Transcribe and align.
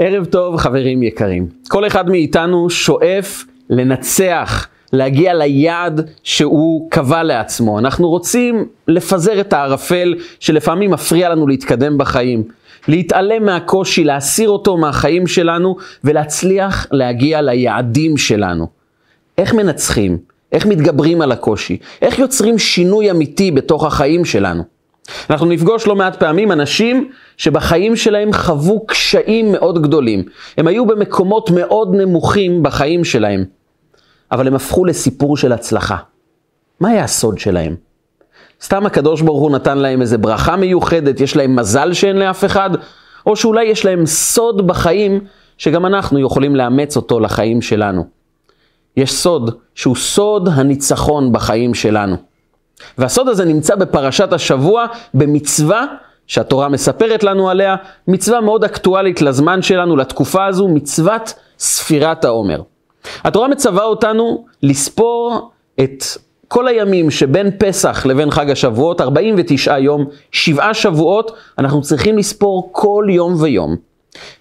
ערב 0.00 0.24
טוב 0.24 0.56
חברים 0.56 1.02
יקרים. 1.02 1.48
כל 1.68 1.86
אחד 1.86 2.10
מאיתנו 2.10 2.70
שואף 2.70 3.44
לנצח, 3.70 4.68
להגיע 4.92 5.34
ליעד 5.34 6.10
שהוא 6.22 6.90
קבע 6.90 7.22
לעצמו. 7.22 7.78
אנחנו 7.78 8.08
רוצים 8.08 8.66
לפזר 8.88 9.40
את 9.40 9.52
הערפל 9.52 10.14
שלפעמים 10.40 10.90
מפריע 10.90 11.28
לנו 11.28 11.46
להתקדם 11.46 11.98
בחיים. 11.98 12.42
להתעלם 12.88 13.44
מהקושי, 13.44 14.04
להסיר 14.04 14.48
אותו 14.48 14.76
מהחיים 14.76 15.26
שלנו 15.26 15.76
ולהצליח 16.04 16.86
להגיע 16.90 17.42
ליעדים 17.42 18.16
שלנו. 18.16 18.66
איך 19.38 19.54
מנצחים? 19.54 20.18
איך 20.52 20.66
מתגברים 20.66 21.20
על 21.20 21.32
הקושי? 21.32 21.78
איך 22.02 22.18
יוצרים 22.18 22.58
שינוי 22.58 23.10
אמיתי 23.10 23.50
בתוך 23.50 23.84
החיים 23.84 24.24
שלנו? 24.24 24.77
אנחנו 25.30 25.46
נפגוש 25.46 25.86
לא 25.86 25.96
מעט 25.96 26.16
פעמים 26.16 26.52
אנשים 26.52 27.10
שבחיים 27.36 27.96
שלהם 27.96 28.32
חוו 28.32 28.86
קשיים 28.86 29.52
מאוד 29.52 29.82
גדולים. 29.82 30.24
הם 30.58 30.66
היו 30.66 30.86
במקומות 30.86 31.50
מאוד 31.50 31.94
נמוכים 31.94 32.62
בחיים 32.62 33.04
שלהם, 33.04 33.44
אבל 34.32 34.46
הם 34.46 34.54
הפכו 34.54 34.84
לסיפור 34.84 35.36
של 35.36 35.52
הצלחה. 35.52 35.96
מה 36.80 36.88
היה 36.88 37.04
הסוד 37.04 37.38
שלהם? 37.38 37.76
סתם 38.62 38.86
הקדוש 38.86 39.22
ברוך 39.22 39.40
הוא 39.40 39.50
נתן 39.50 39.78
להם 39.78 40.00
איזה 40.00 40.18
ברכה 40.18 40.56
מיוחדת, 40.56 41.20
יש 41.20 41.36
להם 41.36 41.56
מזל 41.56 41.92
שאין 41.92 42.16
לאף 42.16 42.44
אחד, 42.44 42.70
או 43.26 43.36
שאולי 43.36 43.64
יש 43.64 43.84
להם 43.84 44.06
סוד 44.06 44.66
בחיים 44.66 45.20
שגם 45.58 45.86
אנחנו 45.86 46.18
יכולים 46.18 46.56
לאמץ 46.56 46.96
אותו 46.96 47.20
לחיים 47.20 47.62
שלנו. 47.62 48.04
יש 48.96 49.12
סוד 49.12 49.54
שהוא 49.74 49.96
סוד 49.96 50.48
הניצחון 50.52 51.32
בחיים 51.32 51.74
שלנו. 51.74 52.27
והסוד 52.98 53.28
הזה 53.28 53.44
נמצא 53.44 53.74
בפרשת 53.74 54.32
השבוע 54.32 54.86
במצווה 55.14 55.86
שהתורה 56.26 56.68
מספרת 56.68 57.24
לנו 57.24 57.50
עליה, 57.50 57.76
מצווה 58.08 58.40
מאוד 58.40 58.64
אקטואלית 58.64 59.22
לזמן 59.22 59.62
שלנו, 59.62 59.96
לתקופה 59.96 60.46
הזו, 60.46 60.68
מצוות 60.68 61.34
ספירת 61.58 62.24
העומר. 62.24 62.62
התורה 63.24 63.48
מצווה 63.48 63.84
אותנו 63.84 64.44
לספור 64.62 65.50
את 65.80 66.04
כל 66.48 66.68
הימים 66.68 67.10
שבין 67.10 67.50
פסח 67.58 68.06
לבין 68.06 68.30
חג 68.30 68.50
השבועות, 68.50 69.00
49 69.00 69.78
יום, 69.78 70.04
שבעה 70.32 70.74
שבועות, 70.74 71.32
אנחנו 71.58 71.82
צריכים 71.82 72.18
לספור 72.18 72.68
כל 72.72 73.06
יום 73.10 73.34
ויום. 73.40 73.76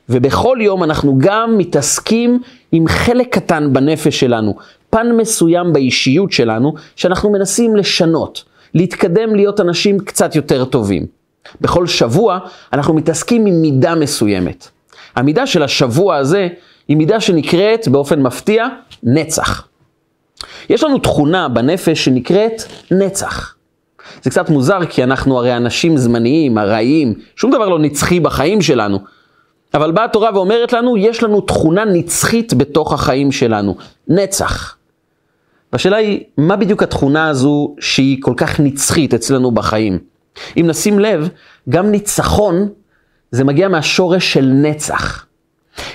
ובכל 0.10 0.58
יום 0.62 0.84
אנחנו 0.84 1.18
גם 1.18 1.58
מתעסקים 1.58 2.40
עם 2.72 2.88
חלק 2.88 3.34
קטן 3.34 3.74
בנפש 3.74 4.20
שלנו, 4.20 4.56
פן 4.98 5.12
מסוים 5.12 5.74
באישיות 5.74 6.32
שלנו, 6.32 6.74
שאנחנו 6.96 7.32
מנסים 7.32 7.76
לשנות, 7.76 8.44
להתקדם 8.74 9.36
להיות 9.36 9.60
אנשים 9.60 10.00
קצת 10.00 10.36
יותר 10.36 10.66
טובים. 10.66 11.06
בכל 11.62 11.88
שבוע 11.88 12.40
אנחנו 12.74 12.94
מתעסקים 12.94 13.46
עם 13.46 13.62
מידה 13.62 13.96
מסוימת. 13.96 14.68
המידה 15.16 15.48
של 15.48 15.64
השבוע 15.64 16.16
הזה 16.16 16.48
היא 16.88 16.98
מידה 16.98 17.20
שנקראת 17.20 17.88
באופן 17.88 18.22
מפתיע 18.22 18.68
נצח. 19.04 19.68
יש 20.70 20.84
לנו 20.84 20.98
תכונה 20.98 21.50
בנפש 21.50 22.06
שנקראת 22.06 22.64
נצח. 22.92 23.56
זה 24.24 24.30
קצת 24.30 24.50
מוזר 24.50 24.86
כי 24.90 25.04
אנחנו 25.04 25.38
הרי 25.38 25.58
אנשים 25.58 25.98
זמניים, 25.98 26.58
ארעיים, 26.58 27.14
שום 27.36 27.52
דבר 27.52 27.70
לא 27.70 27.80
נצחי 27.80 28.20
בחיים 28.20 28.62
שלנו. 28.62 29.00
אבל 29.74 29.92
באה 29.92 30.06
התורה 30.06 30.30
ואומרת 30.34 30.74
לנו, 30.74 30.98
יש 30.98 31.24
לנו 31.24 31.42
תכונה 31.42 31.86
נצחית 31.86 32.54
בתוך 32.54 32.94
החיים 32.94 33.32
שלנו, 33.32 33.76
נצח. 34.08 34.77
והשאלה 35.74 35.98
היא, 35.98 36.24
מה 36.38 36.56
בדיוק 36.56 36.84
התכונה 36.84 37.30
הזו 37.30 37.76
שהיא 37.80 38.18
כל 38.22 38.34
כך 38.38 38.60
נצחית 38.60 39.14
אצלנו 39.14 39.52
בחיים? 39.52 40.00
אם 40.58 40.66
נשים 40.68 41.00
לב, 41.00 41.30
גם 41.70 41.92
ניצחון 41.92 42.70
זה 43.32 43.44
מגיע 43.44 43.68
מהשורש 43.68 44.34
של 44.34 44.46
נצח. 44.46 45.26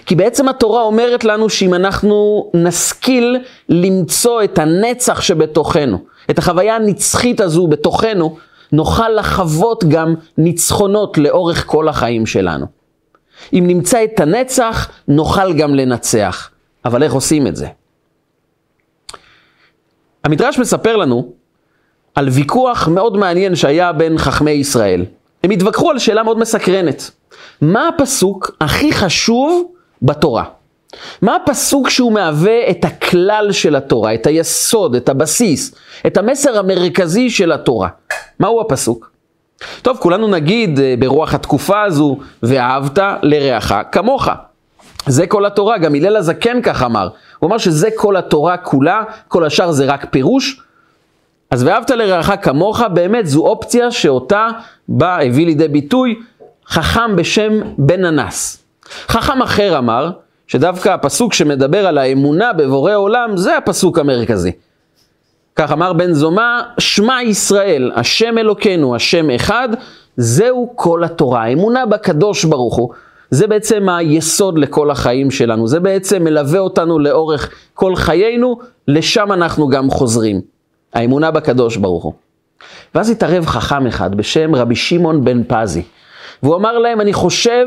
כי 0.07 0.15
בעצם 0.15 0.49
התורה 0.49 0.83
אומרת 0.83 1.25
לנו 1.25 1.49
שאם 1.51 1.75
אנחנו 1.75 2.51
נשכיל 2.55 3.39
למצוא 3.69 4.43
את 4.43 4.59
הנצח 4.59 5.21
שבתוכנו, 5.21 5.99
את 6.31 6.39
החוויה 6.39 6.77
הנצחית 6.77 7.41
הזו 7.41 7.67
בתוכנו, 7.67 8.37
נוכל 8.73 9.09
לחוות 9.09 9.85
גם 9.89 10.15
ניצחונות 10.39 11.19
לאורך 11.19 11.67
כל 11.67 11.89
החיים 11.89 12.27
שלנו. 12.27 12.67
אם 13.53 13.65
נמצא 13.67 14.05
את 14.05 14.21
הנצח, 14.21 14.89
נוכל 15.09 15.53
גם 15.53 15.75
לנצח. 15.75 16.51
אבל 16.85 17.03
איך 17.03 17.13
עושים 17.13 17.47
את 17.47 17.57
זה? 17.57 17.67
המדרש 20.25 20.59
מספר 20.59 20.97
לנו 20.97 21.33
על 22.15 22.29
ויכוח 22.29 22.89
מאוד 22.89 23.17
מעניין 23.17 23.57
שהיה 23.57 23.93
בין 23.93 24.19
חכמי 24.19 24.51
ישראל. 24.51 25.05
הם 25.45 25.51
התווכחו 25.51 25.91
על 25.91 25.99
שאלה 25.99 26.23
מאוד 26.23 26.39
מסקרנת. 26.39 27.11
מה 27.61 27.89
הפסוק 27.89 28.57
הכי 28.61 28.93
חשוב 28.93 29.73
בתורה? 30.03 30.45
מה 31.23 31.37
הפסוק 31.37 31.91
שהוא 31.91 32.13
מהווה 32.13 32.71
את 32.71 32.85
הכלל 32.85 33.53
של 33.53 33.77
התורה, 33.77 34.15
את 34.15 34.27
היסוד, 34.27 34.95
את 34.95 35.09
הבסיס, 35.09 35.75
את 36.07 36.17
המסר 36.17 36.59
המרכזי 36.59 37.31
של 37.31 37.53
התורה? 37.53 37.89
מהו 38.41 38.61
הפסוק? 38.61 39.11
טוב, 39.83 39.97
כולנו 40.01 40.29
נגיד 40.29 40.81
אה, 40.81 40.95
ברוח 40.99 41.35
התקופה 41.35 41.83
הזו, 41.83 42.19
ואהבת 42.43 42.99
לרעך 43.23 43.73
כמוך. 43.93 44.29
זה 45.07 45.27
כל 45.27 45.47
התורה, 45.47 45.79
גם 45.79 45.95
הלל 45.95 46.17
הזקן 46.17 46.63
כך 46.63 46.83
אמר. 46.83 47.09
הוא 47.39 47.49
אמר 47.49 47.59
שזה 47.59 47.89
כל 47.95 48.17
התורה 48.17 48.57
כולה, 48.57 49.03
כל 49.29 49.45
השאר 49.45 49.71
זה 49.71 49.85
רק 49.85 50.07
פירוש. 50.11 50.61
אז 51.51 51.65
ואהבת 51.65 51.91
לרעך 51.91 52.31
כמוך, 52.43 52.81
באמת 52.93 53.27
זו 53.27 53.47
אופציה 53.47 53.91
שאותה 53.91 54.49
בא, 54.89 55.19
הביא 55.19 55.47
לידי 55.47 55.69
ביטוי, 55.69 56.15
חכם 56.67 57.17
בשם 57.17 57.53
בן 57.79 58.05
אנס. 58.05 58.65
חכם 59.09 59.43
אחר 59.43 59.79
אמר, 59.79 60.11
שדווקא 60.47 60.89
הפסוק 60.89 61.33
שמדבר 61.33 61.87
על 61.87 61.99
האמונה 61.99 62.53
בבורא 62.53 62.95
עולם, 62.95 63.37
זה 63.37 63.57
הפסוק 63.57 63.99
המרכזי. 63.99 64.53
כך 65.57 65.73
אמר 65.73 65.93
בן 65.93 66.13
זומא, 66.13 66.61
שמע 66.79 67.23
ישראל, 67.23 67.93
השם 67.95 68.39
אלוקינו, 68.39 68.97
השם 68.97 69.31
אחד, 69.31 69.69
זהו 70.17 70.73
כל 70.75 71.05
התורה. 71.05 71.43
האמונה 71.43 71.87
בקדוש 71.87 72.45
ברוך 72.45 72.77
הוא, 72.77 72.91
זה 73.33 73.47
בעצם 73.47 73.89
היסוד 73.89 74.59
לכל 74.59 74.91
החיים 74.91 75.31
שלנו. 75.31 75.69
זה 75.69 75.81
בעצם 75.81 76.25
מלווה 76.25 76.59
אותנו 76.61 76.99
לאורך 76.99 77.51
כל 77.75 77.97
חיינו, 77.97 78.59
לשם 78.89 79.33
אנחנו 79.33 79.69
גם 79.69 79.91
חוזרים. 79.91 80.41
האמונה 80.95 81.31
בקדוש 81.31 81.77
ברוך 81.77 82.05
הוא. 82.05 82.13
ואז 82.95 83.11
התערב 83.11 83.47
חכם 83.47 83.87
אחד 83.87 84.15
בשם 84.15 84.55
רבי 84.55 84.75
שמעון 84.75 85.25
בן 85.25 85.43
פזי. 85.49 85.83
והוא 86.43 86.57
אמר 86.57 86.79
להם, 86.79 87.01
אני 87.01 87.13
חושב 87.13 87.67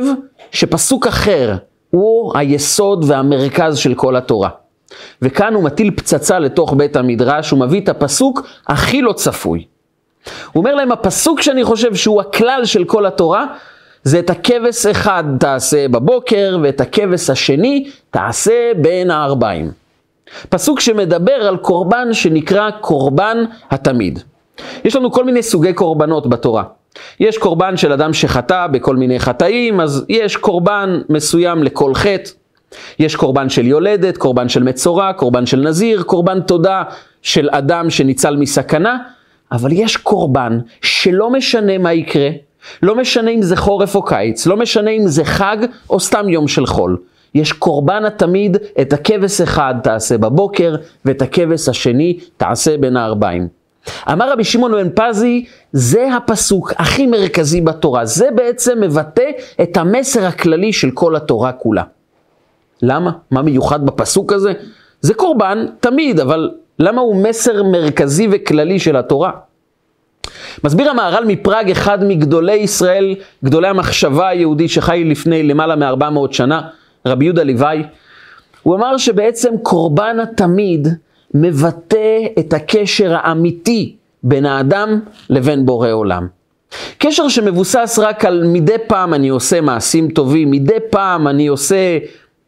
שפסוק 0.51 1.07
אחר 1.07 1.55
הוא 1.89 2.37
היסוד 2.37 3.03
והמרכז 3.07 3.77
של 3.77 3.93
כל 3.93 4.15
התורה. 4.15 4.49
וכאן 5.21 5.53
הוא 5.53 5.63
מטיל 5.63 5.91
פצצה 5.95 6.39
לתוך 6.39 6.73
בית 6.73 6.95
המדרש, 6.95 7.51
הוא 7.51 7.59
מביא 7.59 7.81
את 7.81 7.89
הפסוק 7.89 8.41
הכי 8.67 9.01
לא 9.01 9.13
צפוי. 9.13 9.65
הוא 10.53 10.61
אומר 10.61 10.75
להם, 10.75 10.91
הפסוק 10.91 11.41
שאני 11.41 11.63
חושב 11.63 11.95
שהוא 11.95 12.21
הכלל 12.21 12.61
של 12.65 12.83
כל 12.83 13.05
התורה, 13.05 13.45
זה 14.05 14.19
את 14.19 14.29
הכבש 14.29 14.85
אחד 14.85 15.23
תעשה 15.39 15.87
בבוקר, 15.87 16.57
ואת 16.63 16.81
הכבש 16.81 17.29
השני 17.29 17.89
תעשה 18.11 18.71
בין 18.77 19.11
הארבעים. 19.11 19.71
פסוק 20.49 20.79
שמדבר 20.79 21.33
על 21.33 21.57
קורבן 21.57 22.13
שנקרא 22.13 22.71
קורבן 22.71 23.37
התמיד. 23.71 24.19
יש 24.85 24.95
לנו 24.95 25.11
כל 25.11 25.25
מיני 25.25 25.43
סוגי 25.43 25.73
קורבנות 25.73 26.27
בתורה. 26.27 26.63
יש 27.19 27.37
קורבן 27.37 27.77
של 27.77 27.91
אדם 27.91 28.13
שחטא 28.13 28.67
בכל 28.67 28.95
מיני 28.95 29.19
חטאים, 29.19 29.81
אז 29.81 30.05
יש 30.09 30.37
קורבן 30.37 31.01
מסוים 31.09 31.63
לכל 31.63 31.95
חטא. 31.95 32.31
יש 32.99 33.15
קורבן 33.15 33.49
של 33.49 33.65
יולדת, 33.67 34.17
קורבן 34.17 34.49
של 34.49 34.63
מצורע, 34.63 35.13
קורבן 35.13 35.45
של 35.45 35.59
נזיר, 35.59 36.03
קורבן 36.03 36.41
תודה 36.41 36.83
של 37.21 37.49
אדם 37.51 37.89
שניצל 37.89 38.35
מסכנה, 38.35 38.97
אבל 39.51 39.71
יש 39.71 39.97
קורבן 39.97 40.59
שלא 40.81 41.29
משנה 41.29 41.77
מה 41.77 41.93
יקרה, 41.93 42.29
לא 42.83 42.95
משנה 42.95 43.31
אם 43.31 43.41
זה 43.41 43.55
חורף 43.55 43.95
או 43.95 44.03
קיץ, 44.03 44.47
לא 44.47 44.57
משנה 44.57 44.91
אם 44.91 45.07
זה 45.07 45.25
חג 45.25 45.57
או 45.89 45.99
סתם 45.99 46.29
יום 46.29 46.47
של 46.47 46.65
חול. 46.65 46.97
יש 47.35 47.51
קורבן 47.51 48.05
התמיד, 48.05 48.57
את 48.81 48.93
הכבש 48.93 49.41
אחד 49.41 49.75
תעשה 49.83 50.17
בבוקר, 50.17 50.75
ואת 51.05 51.21
הכבש 51.21 51.69
השני 51.69 52.19
תעשה 52.37 52.77
בין 52.77 52.97
הארבעים. 52.97 53.47
אמר 54.11 54.31
רבי 54.31 54.43
שמעון 54.43 54.71
בן 54.71 54.89
פזי, 54.95 55.45
זה 55.73 56.15
הפסוק 56.15 56.73
הכי 56.77 57.07
מרכזי 57.07 57.61
בתורה. 57.61 58.05
זה 58.05 58.29
בעצם 58.35 58.81
מבטא 58.81 59.29
את 59.61 59.77
המסר 59.77 60.25
הכללי 60.25 60.73
של 60.73 60.91
כל 60.91 61.15
התורה 61.15 61.51
כולה. 61.51 61.83
למה? 62.81 63.11
מה 63.31 63.41
מיוחד 63.41 63.85
בפסוק 63.85 64.33
הזה? 64.33 64.53
זה 65.01 65.13
קורבן 65.13 65.65
תמיד, 65.79 66.19
אבל 66.19 66.51
למה 66.79 67.01
הוא 67.01 67.23
מסר 67.23 67.63
מרכזי 67.63 68.27
וכללי 68.31 68.79
של 68.79 68.95
התורה? 68.95 69.31
מסביר 70.63 70.89
המהר"ל 70.89 71.25
מפראג, 71.25 71.71
אחד 71.71 72.03
מגדולי 72.03 72.55
ישראל, 72.55 73.15
גדולי 73.43 73.67
המחשבה 73.67 74.27
היהודית 74.27 74.69
שחי 74.69 75.03
לפני 75.03 75.43
למעלה 75.43 75.75
מ-400 75.75 76.31
שנה, 76.31 76.61
רבי 77.05 77.25
יהודה 77.25 77.43
ליבאי, 77.43 77.83
הוא 78.63 78.75
אמר 78.75 78.97
שבעצם 78.97 79.53
קורבן 79.63 80.17
התמיד 80.23 80.87
מבטא 81.33 82.19
את 82.39 82.53
הקשר 82.53 83.15
האמיתי 83.15 83.95
בין 84.23 84.45
האדם 84.45 84.99
לבין 85.29 85.65
בורא 85.65 85.91
עולם. 85.91 86.27
קשר 86.97 87.27
שמבוסס 87.27 87.99
רק 88.01 88.25
על 88.25 88.43
מדי 88.47 88.77
פעם 88.87 89.13
אני 89.13 89.29
עושה 89.29 89.61
מעשים 89.61 90.09
טובים, 90.09 90.51
מדי 90.51 90.77
פעם 90.89 91.27
אני 91.27 91.47
עושה 91.47 91.97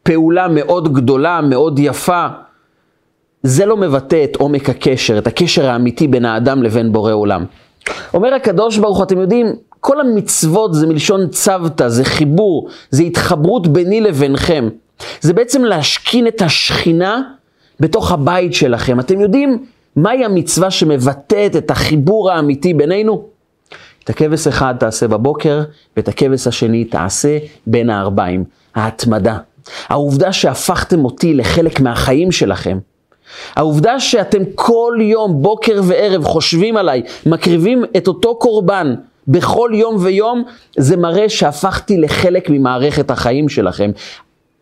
פעולה 0.02 0.48
מאוד 0.48 0.92
גדולה, 0.92 1.40
מאוד 1.40 1.78
יפה, 1.78 2.26
זה 3.42 3.66
לא 3.66 3.76
מבטא 3.76 4.24
את 4.24 4.36
עומק 4.36 4.70
הקשר, 4.70 5.18
את 5.18 5.26
הקשר 5.26 5.66
האמיתי 5.66 6.08
בין 6.08 6.24
האדם 6.24 6.62
לבין 6.62 6.92
בורא 6.92 7.12
עולם. 7.12 7.44
אומר 8.14 8.34
הקדוש 8.34 8.78
ברוך 8.78 8.96
הוא, 8.96 9.04
אתם 9.04 9.18
יודעים, 9.18 9.52
כל 9.80 10.00
המצוות 10.00 10.74
זה 10.74 10.86
מלשון 10.86 11.28
צוותא, 11.28 11.88
זה 11.88 12.04
חיבור, 12.04 12.68
זה 12.90 13.02
התחברות 13.02 13.68
ביני 13.68 14.00
לבינכם. 14.00 14.68
זה 15.20 15.32
בעצם 15.32 15.64
להשכין 15.64 16.26
את 16.26 16.42
השכינה 16.42 17.22
בתוך 17.80 18.12
הבית 18.12 18.54
שלכם. 18.54 19.00
אתם 19.00 19.20
יודעים 19.20 19.64
מהי 19.96 20.24
המצווה 20.24 20.70
שמבטאת 20.70 21.56
את 21.56 21.70
החיבור 21.70 22.30
האמיתי 22.30 22.74
בינינו? 22.74 23.24
את 24.04 24.10
הכבש 24.10 24.46
אחד 24.46 24.74
תעשה 24.80 25.08
בבוקר, 25.08 25.62
ואת 25.96 26.08
הכבש 26.08 26.46
השני 26.46 26.84
תעשה 26.84 27.38
בין 27.66 27.90
הארבעים. 27.90 28.44
ההתמדה. 28.74 29.38
העובדה 29.88 30.32
שהפכתם 30.32 31.04
אותי 31.04 31.34
לחלק 31.34 31.80
מהחיים 31.80 32.32
שלכם. 32.32 32.78
העובדה 33.56 34.00
שאתם 34.00 34.42
כל 34.54 34.98
יום, 35.00 35.42
בוקר 35.42 35.80
וערב, 35.84 36.24
חושבים 36.24 36.76
עליי, 36.76 37.02
מקריבים 37.26 37.84
את 37.96 38.08
אותו 38.08 38.34
קורבן 38.34 38.94
בכל 39.28 39.70
יום 39.74 39.96
ויום, 40.00 40.44
זה 40.76 40.96
מראה 40.96 41.28
שהפכתי 41.28 41.96
לחלק 41.96 42.50
ממערכת 42.50 43.10
החיים 43.10 43.48
שלכם. 43.48 43.90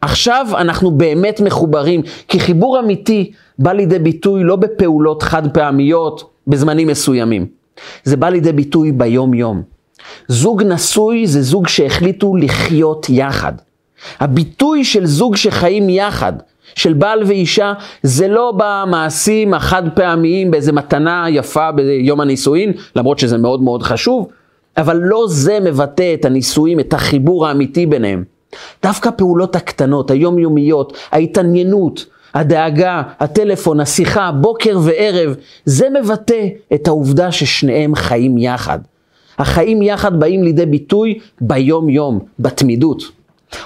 עכשיו 0.01 0.47
אנחנו 0.59 0.91
באמת 0.91 1.41
מחוברים, 1.41 2.03
כי 2.29 2.41
חיבור 2.41 2.81
אמיתי 2.81 3.33
בא 3.59 3.73
לידי 3.73 3.99
ביטוי 3.99 4.45
לא 4.45 4.57
בפעולות 4.57 5.23
חד 5.23 5.55
פעמיות 5.55 6.31
בזמנים 6.47 6.89
מסוימים. 6.89 7.47
זה 8.05 8.17
בא 8.17 8.29
לידי 8.29 8.53
ביטוי 8.53 8.93
ביום-יום. 8.93 9.63
זוג 10.29 10.63
נשוי 10.63 11.27
זה 11.27 11.43
זוג 11.43 11.69
שהחליטו 11.69 12.37
לחיות 12.37 13.07
יחד. 13.11 13.53
הביטוי 14.21 14.85
של 14.85 15.07
זוג 15.07 15.37
שחיים 15.37 15.89
יחד, 15.89 16.33
של 16.75 16.93
בעל 16.93 17.23
ואישה, 17.27 17.73
זה 18.03 18.29
לא 18.29 18.53
במעשים 18.57 19.55
החד 19.55 19.83
פעמיים 19.95 20.51
באיזה 20.51 20.73
מתנה 20.73 21.27
יפה 21.31 21.73
ביום 21.73 22.21
הנישואין, 22.21 22.73
למרות 22.97 23.19
שזה 23.19 23.39
מאוד 23.39 23.63
מאוד 23.63 23.83
חשוב, 23.83 24.29
אבל 24.77 24.97
לא 24.97 25.25
זה 25.29 25.59
מבטא 25.61 26.15
את 26.15 26.25
הנישואים, 26.25 26.81
את 26.81 26.95
החיבור 26.95 27.47
האמיתי 27.47 27.87
ביניהם. 27.87 28.25
דווקא 28.83 29.09
הפעולות 29.09 29.57
הקטנות, 29.57 30.11
היומיומיות, 30.11 30.97
ההתעניינות, 31.13 32.07
הדאגה, 32.35 33.03
הטלפון, 33.21 33.81
השיחה, 33.81 34.33
בוקר 34.33 34.79
וערב, 34.83 35.35
זה 35.65 35.89
מבטא 36.01 36.47
את 36.75 36.89
העובדה 36.89 37.33
ששניהם 37.33 37.95
חיים 37.95 38.39
יחד. 38.39 38.79
החיים 39.39 39.83
יחד 39.83 40.21
באים 40.21 40.43
לידי 40.43 40.67
ביטוי 40.67 41.19
ביום-יום, 41.41 42.19
בתמידות. 42.39 43.16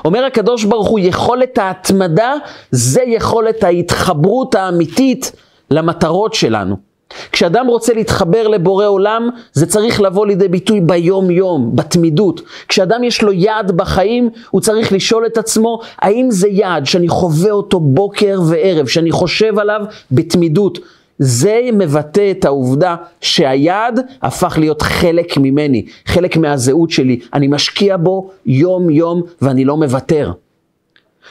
אומר 0.04 0.24
הקדוש 0.24 0.64
ברוך 0.64 0.88
הוא, 0.88 0.98
יכולת 0.98 1.58
ההתמדה 1.58 2.34
זה 2.70 3.02
יכולת 3.06 3.64
ההתחברות 3.64 4.54
האמיתית 4.54 5.32
למטרות 5.70 6.34
שלנו. 6.34 6.90
כשאדם 7.32 7.66
רוצה 7.66 7.94
להתחבר 7.94 8.48
לבורא 8.48 8.86
עולם, 8.86 9.30
זה 9.52 9.66
צריך 9.66 10.00
לבוא 10.00 10.26
לידי 10.26 10.48
ביטוי 10.48 10.80
ביום-יום, 10.80 11.76
בתמידות. 11.76 12.40
כשאדם 12.68 13.04
יש 13.04 13.22
לו 13.22 13.32
יעד 13.32 13.72
בחיים, 13.76 14.30
הוא 14.50 14.60
צריך 14.60 14.92
לשאול 14.92 15.26
את 15.26 15.38
עצמו, 15.38 15.80
האם 15.98 16.30
זה 16.30 16.48
יעד 16.48 16.86
שאני 16.86 17.08
חווה 17.08 17.50
אותו 17.50 17.80
בוקר 17.80 18.40
וערב, 18.48 18.86
שאני 18.86 19.12
חושב 19.12 19.58
עליו 19.58 19.80
בתמידות. 20.12 20.78
זה 21.22 21.60
מבטא 21.72 22.30
את 22.30 22.44
העובדה 22.44 22.96
שהיעד 23.20 24.00
הפך 24.22 24.58
להיות 24.58 24.82
חלק 24.82 25.36
ממני, 25.36 25.86
חלק 26.06 26.36
מהזהות 26.36 26.90
שלי. 26.90 27.20
אני 27.34 27.46
משקיע 27.46 27.96
בו 27.96 28.30
יום-יום 28.46 29.22
ואני 29.42 29.64
לא 29.64 29.76
מוותר. 29.76 30.32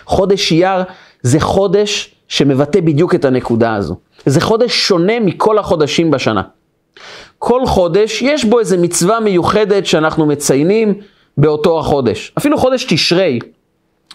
חודש 0.06 0.52
אייר 0.52 0.84
זה 1.22 1.40
חודש 1.40 2.16
שמבטא 2.28 2.82
בדיוק 2.82 3.16
את 3.16 3.26
הנקודה 3.26 3.76
הזו. 3.76 3.96
זה 4.26 4.42
חודש 4.42 4.88
שונה 4.88 5.20
מכל 5.20 5.58
החודשים 5.58 6.12
בשנה. 6.12 6.42
כל 7.40 7.66
חודש 7.66 8.22
יש 8.22 8.46
בו 8.46 8.60
איזו 8.60 8.78
מצווה 8.82 9.20
מיוחדת 9.20 9.86
שאנחנו 9.86 10.26
מציינים 10.26 10.94
באותו 11.38 11.80
החודש. 11.80 12.34
אפילו 12.38 12.58
חודש 12.58 12.86
תשרי, 12.90 13.40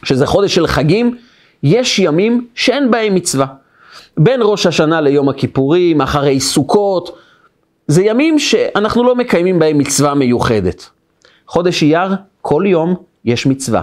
שזה 0.03 0.27
חודש 0.27 0.55
של 0.55 0.67
חגים, 0.67 1.17
יש 1.62 1.99
ימים 1.99 2.47
שאין 2.55 2.91
בהם 2.91 3.15
מצווה. 3.15 3.47
בין 4.17 4.41
ראש 4.43 4.67
השנה 4.67 5.01
ליום 5.01 5.29
הכיפורים, 5.29 6.01
אחרי 6.01 6.41
סוכות, 6.41 7.19
זה 7.87 8.03
ימים 8.03 8.39
שאנחנו 8.39 9.05
לא 9.05 9.15
מקיימים 9.15 9.59
בהם 9.59 9.79
מצווה 9.79 10.15
מיוחדת. 10.15 10.91
חודש 11.47 11.83
אייר, 11.83 12.15
כל 12.43 12.65
יום 12.67 12.95
יש 13.25 13.47
מצווה. 13.47 13.83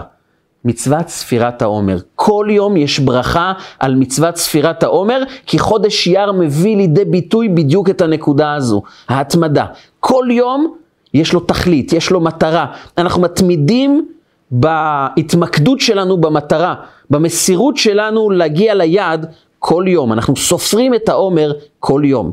מצוות 0.64 1.08
ספירת 1.08 1.62
העומר. 1.62 1.96
כל 2.14 2.46
יום 2.50 2.76
יש 2.76 2.98
ברכה 2.98 3.52
על 3.78 3.94
מצוות 3.94 4.36
ספירת 4.36 4.82
העומר, 4.82 5.22
כי 5.46 5.58
חודש 5.58 6.08
אייר 6.08 6.32
מביא 6.32 6.76
לידי 6.76 7.04
ביטוי 7.04 7.48
בדיוק 7.48 7.90
את 7.90 8.00
הנקודה 8.00 8.54
הזו, 8.54 8.82
ההתמדה. 9.08 9.66
כל 10.00 10.24
יום 10.30 10.74
יש 11.14 11.32
לו 11.32 11.40
תכלית, 11.40 11.92
יש 11.92 12.10
לו 12.10 12.20
מטרה. 12.20 12.66
אנחנו 12.98 13.22
מתמידים 13.22 14.08
בהתמקדות 14.50 15.80
שלנו 15.80 16.16
במטרה, 16.16 16.74
במסירות 17.10 17.76
שלנו 17.76 18.30
להגיע 18.30 18.74
ליעד 18.74 19.26
כל 19.64 19.84
יום. 19.86 20.12
אנחנו 20.12 20.36
סופרים 20.36 20.94
את 20.94 21.08
העומר 21.08 21.52
כל 21.78 22.02
יום. 22.04 22.32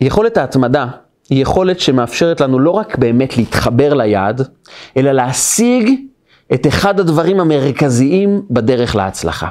יכולת 0.00 0.36
ההתמדה 0.36 0.86
היא 1.30 1.42
יכולת 1.42 1.80
שמאפשרת 1.80 2.40
לנו 2.40 2.58
לא 2.58 2.70
רק 2.70 2.98
באמת 2.98 3.36
להתחבר 3.36 3.94
ליעד, 3.94 4.48
אלא 4.96 5.12
להשיג 5.12 5.90
את 6.54 6.66
אחד 6.66 7.00
הדברים 7.00 7.40
המרכזיים 7.40 8.42
בדרך 8.50 8.96
להצלחה. 8.96 9.48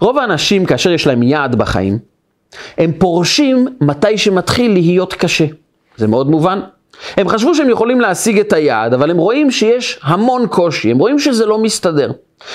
רוב 0.00 0.18
האנשים, 0.18 0.66
כאשר 0.66 0.90
יש 0.90 1.06
להם 1.06 1.22
יעד 1.22 1.54
בחיים, 1.54 1.98
הם 2.78 2.92
פורשים 2.98 3.68
מתי 3.80 4.18
שמתחיל 4.18 4.72
להיות 4.72 5.14
קשה. 5.14 5.46
זה 5.96 6.06
מאוד 6.06 6.30
מובן. 6.30 6.60
הם 7.16 7.28
חשבו 7.28 7.54
שהם 7.54 7.70
יכולים 7.70 8.00
להשיג 8.00 8.38
את 8.38 8.52
היעד, 8.52 8.94
אבל 8.94 9.10
הם 9.10 9.16
רואים 9.16 9.50
שיש 9.50 10.00
המון 10.02 10.46
קושי, 10.46 10.90
הם 10.90 10.98
רואים 10.98 11.18
שזה 11.18 11.46
לא 11.46 11.58
מסתדר. 11.58 12.12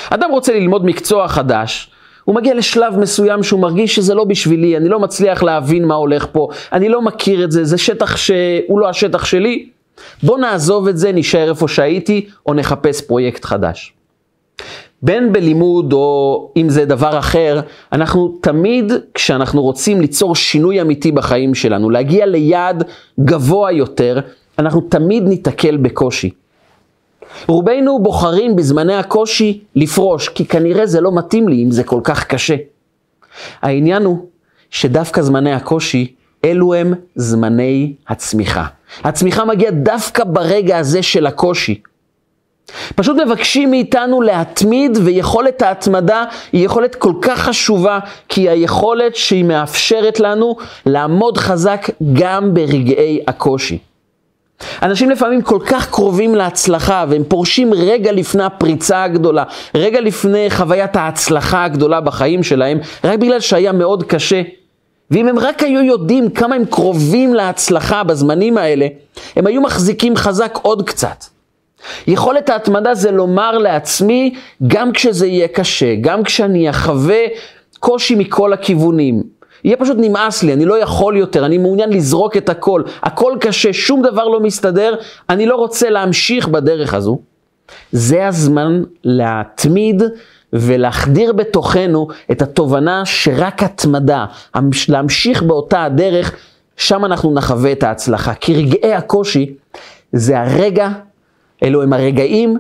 אדם 0.10 0.32
רוצה 0.32 0.54
ללמוד 0.54 0.86
מקצוע 0.86 1.28
חדש, 1.28 1.92
הוא 2.30 2.36
מגיע 2.36 2.54
לשלב 2.54 3.00
מסוים 3.00 3.44
שהוא 3.44 3.60
מרגיש 3.60 3.96
שזה 3.96 4.14
לא 4.14 4.24
בשבילי, 4.24 4.78
אני 4.78 4.90
לא 4.90 5.00
מצליח 5.00 5.44
להבין 5.44 5.86
מה 5.86 5.96
הולך 5.96 6.28
פה, 6.32 6.48
אני 6.74 6.90
לא 6.90 7.02
מכיר 7.02 7.44
את 7.44 7.52
זה, 7.52 7.64
זה 7.64 7.78
שטח 7.78 8.18
שהוא 8.18 8.80
לא 8.80 8.90
השטח 8.90 9.26
שלי. 9.26 9.70
בוא 10.24 10.38
נעזוב 10.38 10.88
את 10.88 10.98
זה, 10.98 11.12
נשאר 11.12 11.50
איפה 11.50 11.68
שהייתי, 11.68 12.26
או 12.46 12.54
נחפש 12.54 13.02
פרויקט 13.02 13.46
חדש. 13.46 13.94
בין 15.02 15.34
בלימוד 15.34 15.94
או 15.94 16.52
אם 16.58 16.70
זה 16.70 16.86
דבר 16.86 17.20
אחר, 17.20 17.60
אנחנו 17.92 18.38
תמיד, 18.42 18.94
כשאנחנו 19.14 19.62
רוצים 19.62 20.02
ליצור 20.02 20.36
שינוי 20.36 20.82
אמיתי 20.82 21.12
בחיים 21.12 21.56
שלנו, 21.56 21.90
להגיע 21.90 22.26
ליעד 22.26 22.84
גבוה 23.20 23.72
יותר, 23.72 24.20
אנחנו 24.60 24.82
תמיד 24.82 25.24
ניתקל 25.28 25.78
בקושי. 25.78 26.30
רובנו 27.48 28.00
בוחרים 28.04 28.56
בזמני 28.56 28.96
הקושי 28.96 29.62
לפרוש, 29.76 30.30
כי 30.30 30.46
כנראה 30.46 30.86
זה 30.86 31.02
לא 31.02 31.12
מתאים 31.16 31.48
לי 31.48 31.64
אם 31.64 31.72
זה 31.72 31.84
כל 31.84 32.02
כך 32.04 32.26
קשה. 32.26 32.56
העניין 33.62 34.04
הוא 34.04 34.26
שדווקא 34.70 35.22
זמני 35.22 35.54
הקושי, 35.54 36.14
אלו 36.46 36.74
הם 36.74 36.94
זמני 37.16 37.94
הצמיחה. 38.08 38.66
הצמיחה 39.04 39.46
מגיעה 39.46 39.72
דווקא 39.72 40.24
ברגע 40.24 40.78
הזה 40.78 41.04
של 41.04 41.26
הקושי. 41.26 41.82
פשוט 42.96 43.18
מבקשים 43.18 43.72
מאיתנו 43.72 44.22
להתמיד, 44.22 44.98
ויכולת 45.04 45.62
ההתמדה 45.62 46.24
היא 46.52 46.66
יכולת 46.66 46.96
כל 46.96 47.14
כך 47.22 47.40
חשובה, 47.40 48.00
כי 48.30 48.50
היכולת 48.50 49.16
שהיא 49.16 49.44
מאפשרת 49.44 50.20
לנו 50.20 50.56
לעמוד 50.86 51.38
חזק 51.38 51.90
גם 52.14 52.54
ברגעי 52.54 53.20
הקושי. 53.28 53.78
אנשים 54.82 55.10
לפעמים 55.10 55.42
כל 55.42 55.60
כך 55.66 55.90
קרובים 55.90 56.36
להצלחה, 56.36 57.06
והם 57.10 57.24
פורשים 57.28 57.74
רגע 57.74 58.12
לפני 58.12 58.44
הפריצה 58.44 59.04
הגדולה, 59.04 59.44
רגע 59.76 60.02
לפני 60.02 60.50
חוויית 60.50 60.96
ההצלחה 60.96 61.64
הגדולה 61.64 62.02
בחיים 62.02 62.44
שלהם, 62.44 62.80
רק 63.04 63.20
בגלל 63.20 63.40
שהיה 63.40 63.72
מאוד 63.72 64.04
קשה. 64.04 64.42
ואם 65.12 65.28
הם 65.28 65.40
רק 65.40 65.64
היו 65.64 65.84
יודעים 65.84 66.30
כמה 66.30 66.56
הם 66.56 66.66
קרובים 66.66 67.34
להצלחה 67.34 68.04
בזמנים 68.04 68.58
האלה, 68.58 68.88
הם 69.36 69.48
היו 69.48 69.62
מחזיקים 69.62 70.16
חזק 70.16 70.60
עוד 70.62 70.88
קצת. 70.88 71.26
יכולת 72.08 72.50
ההתמדה 72.50 72.94
זה 72.94 73.12
לומר 73.12 73.58
לעצמי, 73.58 74.34
גם 74.68 74.92
כשזה 74.92 75.28
יהיה 75.28 75.48
קשה, 75.48 75.96
גם 76.02 76.24
כשאני 76.24 76.70
אחווה 76.70 77.20
קושי 77.80 78.16
מכל 78.16 78.54
הכיוונים, 78.54 79.24
יהיה 79.64 79.78
פשוט 79.78 79.98
נמאס 80.00 80.44
לי, 80.44 80.54
אני 80.54 80.66
לא 80.66 80.80
יכול 80.80 81.18
יותר, 81.18 81.46
אני 81.46 81.58
מעוניין 81.58 81.90
לזרוק 81.90 82.38
את 82.38 82.50
הכל, 82.50 82.84
הכל 83.04 83.34
קשה, 83.42 83.74
שום 83.74 84.02
דבר 84.02 84.28
לא 84.28 84.40
מסתדר, 84.40 84.96
אני 85.30 85.46
לא 85.46 85.56
רוצה 85.56 85.90
להמשיך 85.90 86.48
בדרך 86.48 86.94
הזו. 86.94 87.20
זה 87.92 88.28
הזמן 88.28 88.84
להתמיד 89.04 90.04
ולהחדיר 90.54 91.34
בתוכנו 91.34 92.08
את 92.32 92.42
התובנה 92.42 93.06
שרק 93.06 93.64
התמדה, 93.64 94.26
להמשיך 94.90 95.44
באותה 95.44 95.84
הדרך, 95.84 96.36
שם 96.78 97.06
אנחנו 97.06 97.34
נחווה 97.34 97.72
את 97.72 97.84
ההצלחה. 97.84 98.34
כי 98.34 98.54
רגעי 98.54 98.94
הקושי 98.94 99.56
זה 100.14 100.40
הרגע, 100.40 100.90
אלו 101.64 101.84
הם 101.84 101.94
הרגעים 101.94 102.58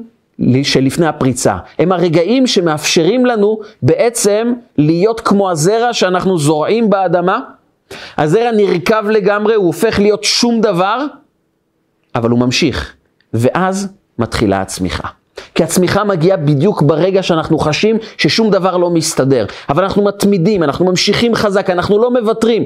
שלפני 0.63 1.07
הפריצה. 1.07 1.57
הם 1.79 1.91
הרגעים 1.91 2.47
שמאפשרים 2.47 3.25
לנו 3.25 3.59
בעצם 3.81 4.53
להיות 4.77 5.19
כמו 5.21 5.51
הזרע 5.51 5.93
שאנחנו 5.93 6.37
זורעים 6.37 6.89
באדמה. 6.89 7.39
הזרע 8.17 8.51
נרקב 8.51 9.09
לגמרי, 9.09 9.55
הוא 9.55 9.65
הופך 9.65 9.99
להיות 9.99 10.23
שום 10.23 10.61
דבר, 10.61 11.05
אבל 12.15 12.29
הוא 12.29 12.39
ממשיך. 12.39 12.93
ואז 13.33 13.87
מתחילה 14.19 14.61
הצמיחה. 14.61 15.07
כי 15.55 15.63
הצמיחה 15.63 16.03
מגיעה 16.03 16.37
בדיוק 16.37 16.81
ברגע 16.81 17.23
שאנחנו 17.23 17.59
חשים 17.59 17.97
ששום 18.17 18.51
דבר 18.51 18.77
לא 18.77 18.89
מסתדר. 18.89 19.45
אבל 19.69 19.83
אנחנו 19.83 20.03
מתמידים, 20.03 20.63
אנחנו 20.63 20.85
ממשיכים 20.85 21.35
חזק, 21.35 21.69
אנחנו 21.69 21.99
לא 21.99 22.11
מוותרים. 22.11 22.63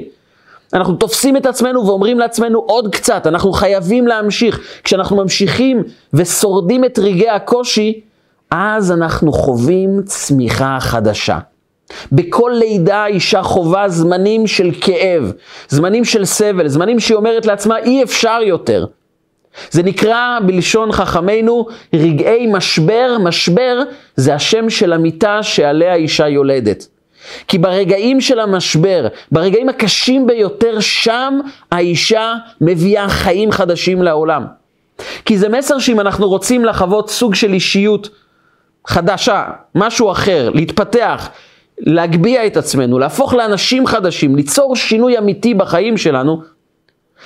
אנחנו 0.72 0.94
תופסים 0.94 1.36
את 1.36 1.46
עצמנו 1.46 1.86
ואומרים 1.86 2.18
לעצמנו 2.18 2.58
עוד 2.58 2.94
קצת, 2.94 3.26
אנחנו 3.26 3.52
חייבים 3.52 4.06
להמשיך. 4.06 4.60
כשאנחנו 4.84 5.16
ממשיכים 5.16 5.82
ושורדים 6.14 6.84
את 6.84 6.98
רגעי 6.98 7.28
הקושי, 7.28 8.00
אז 8.50 8.92
אנחנו 8.92 9.32
חווים 9.32 10.02
צמיחה 10.04 10.76
חדשה. 10.80 11.38
בכל 12.12 12.52
לידה 12.54 13.06
אישה 13.06 13.42
חווה 13.42 13.88
זמנים 13.88 14.46
של 14.46 14.70
כאב, 14.80 15.32
זמנים 15.68 16.04
של 16.04 16.24
סבל, 16.24 16.68
זמנים 16.68 17.00
שהיא 17.00 17.16
אומרת 17.16 17.46
לעצמה 17.46 17.78
אי 17.78 18.02
אפשר 18.02 18.38
יותר. 18.42 18.86
זה 19.70 19.82
נקרא 19.82 20.38
בלשון 20.46 20.92
חכמינו 20.92 21.66
רגעי 21.94 22.46
משבר, 22.46 23.16
משבר 23.20 23.82
זה 24.16 24.34
השם 24.34 24.70
של 24.70 24.92
המיטה 24.92 25.42
שעליה 25.42 25.94
אישה 25.94 26.28
יולדת. 26.28 26.86
כי 27.48 27.58
ברגעים 27.58 28.20
של 28.20 28.40
המשבר, 28.40 29.06
ברגעים 29.32 29.68
הקשים 29.68 30.26
ביותר, 30.26 30.80
שם 30.80 31.40
האישה 31.72 32.34
מביאה 32.60 33.08
חיים 33.08 33.52
חדשים 33.52 34.02
לעולם. 34.02 34.46
כי 35.24 35.38
זה 35.38 35.48
מסר 35.48 35.78
שאם 35.78 36.00
אנחנו 36.00 36.28
רוצים 36.28 36.64
לחוות 36.64 37.10
סוג 37.10 37.34
של 37.34 37.52
אישיות 37.52 38.08
חדשה, 38.86 39.44
משהו 39.74 40.10
אחר, 40.10 40.50
להתפתח, 40.54 41.28
להגביה 41.78 42.46
את 42.46 42.56
עצמנו, 42.56 42.98
להפוך 42.98 43.34
לאנשים 43.34 43.86
חדשים, 43.86 44.36
ליצור 44.36 44.76
שינוי 44.76 45.18
אמיתי 45.18 45.54
בחיים 45.54 45.96
שלנו, 45.96 46.42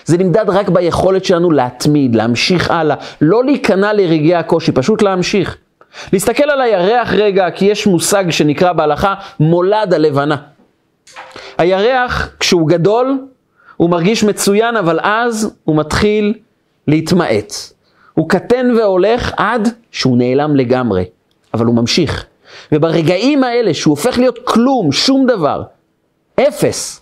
זה 0.04 0.18
נמדד 0.18 0.44
רק 0.48 0.68
ביכולת 0.68 1.24
שלנו 1.24 1.50
להתמיד, 1.50 2.14
להמשיך 2.14 2.70
הלאה, 2.70 2.96
לא 3.20 3.44
להיכנע 3.44 3.92
לרגעי 3.92 4.34
הקושי, 4.34 4.72
פשוט 4.72 5.02
להמשיך. 5.02 5.56
להסתכל 6.12 6.50
על 6.50 6.60
הירח 6.60 7.12
רגע, 7.12 7.50
כי 7.50 7.64
יש 7.64 7.86
מושג 7.86 8.30
שנקרא 8.30 8.72
בהלכה 8.72 9.14
מולד 9.40 9.94
הלבנה. 9.94 10.36
הירח, 11.58 12.30
כשהוא 12.40 12.68
גדול, 12.68 13.18
הוא 13.76 13.90
מרגיש 13.90 14.24
מצוין, 14.24 14.76
אבל 14.76 14.98
אז 15.02 15.54
הוא 15.64 15.76
מתחיל 15.76 16.34
להתמעט. 16.86 17.52
הוא 18.14 18.28
קטן 18.28 18.70
והולך 18.78 19.32
עד 19.36 19.68
שהוא 19.90 20.18
נעלם 20.18 20.56
לגמרי, 20.56 21.04
אבל 21.54 21.66
הוא 21.66 21.74
ממשיך. 21.74 22.24
וברגעים 22.72 23.44
האלה 23.44 23.74
שהוא 23.74 23.92
הופך 23.92 24.18
להיות 24.18 24.38
כלום, 24.44 24.92
שום 24.92 25.26
דבר, 25.26 25.62
אפס, 26.40 27.00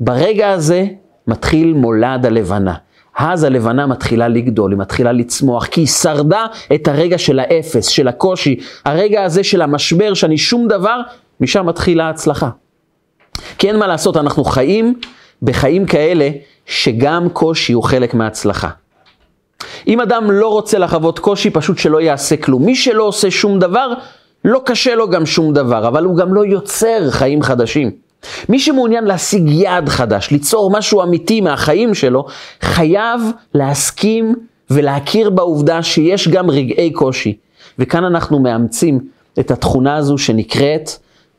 ברגע 0.00 0.50
הזה 0.50 0.84
מתחיל 1.26 1.72
מולד 1.72 2.26
הלבנה. 2.26 2.74
אז 3.18 3.44
הלבנה 3.44 3.86
מתחילה 3.86 4.28
לגדול, 4.28 4.70
היא 4.70 4.78
מתחילה 4.78 5.12
לצמוח, 5.12 5.66
כי 5.66 5.80
היא 5.80 5.86
שרדה 5.86 6.46
את 6.74 6.88
הרגע 6.88 7.18
של 7.18 7.38
האפס, 7.38 7.86
של 7.86 8.08
הקושי, 8.08 8.56
הרגע 8.84 9.24
הזה 9.24 9.44
של 9.44 9.62
המשבר, 9.62 10.14
שאני 10.14 10.38
שום 10.38 10.68
דבר, 10.68 11.00
משם 11.40 11.66
מתחילה 11.66 12.04
ההצלחה. 12.04 12.48
כי 13.58 13.68
אין 13.68 13.78
מה 13.78 13.86
לעשות, 13.86 14.16
אנחנו 14.16 14.44
חיים 14.44 14.94
בחיים 15.42 15.86
כאלה 15.86 16.28
שגם 16.66 17.28
קושי 17.28 17.72
הוא 17.72 17.82
חלק 17.82 18.14
מההצלחה. 18.14 18.68
אם 19.88 20.00
אדם 20.00 20.30
לא 20.30 20.48
רוצה 20.48 20.78
לחוות 20.78 21.18
קושי, 21.18 21.50
פשוט 21.50 21.78
שלא 21.78 22.00
יעשה 22.00 22.36
כלום. 22.36 22.64
מי 22.64 22.74
שלא 22.76 23.02
עושה 23.02 23.30
שום 23.30 23.58
דבר, 23.58 23.92
לא 24.44 24.62
קשה 24.64 24.94
לו 24.94 25.10
גם 25.10 25.26
שום 25.26 25.54
דבר, 25.54 25.88
אבל 25.88 26.04
הוא 26.04 26.16
גם 26.16 26.34
לא 26.34 26.46
יוצר 26.46 27.10
חיים 27.10 27.42
חדשים. 27.42 28.03
מי 28.48 28.58
שמעוניין 28.58 29.04
להשיג 29.04 29.48
יעד 29.48 29.88
חדש, 29.88 30.30
ליצור 30.30 30.70
משהו 30.78 31.02
אמיתי 31.02 31.40
מהחיים 31.40 31.94
שלו, 31.94 32.26
חייב 32.60 33.20
להסכים 33.54 34.34
ולהכיר 34.70 35.30
בעובדה 35.30 35.82
שיש 35.82 36.28
גם 36.28 36.50
רגעי 36.50 36.90
קושי. 36.90 37.36
וכאן 37.78 38.04
אנחנו 38.04 38.40
מאמצים 38.40 39.00
את 39.38 39.50
התכונה 39.50 39.96
הזו 39.96 40.18
שנקראת 40.18 40.90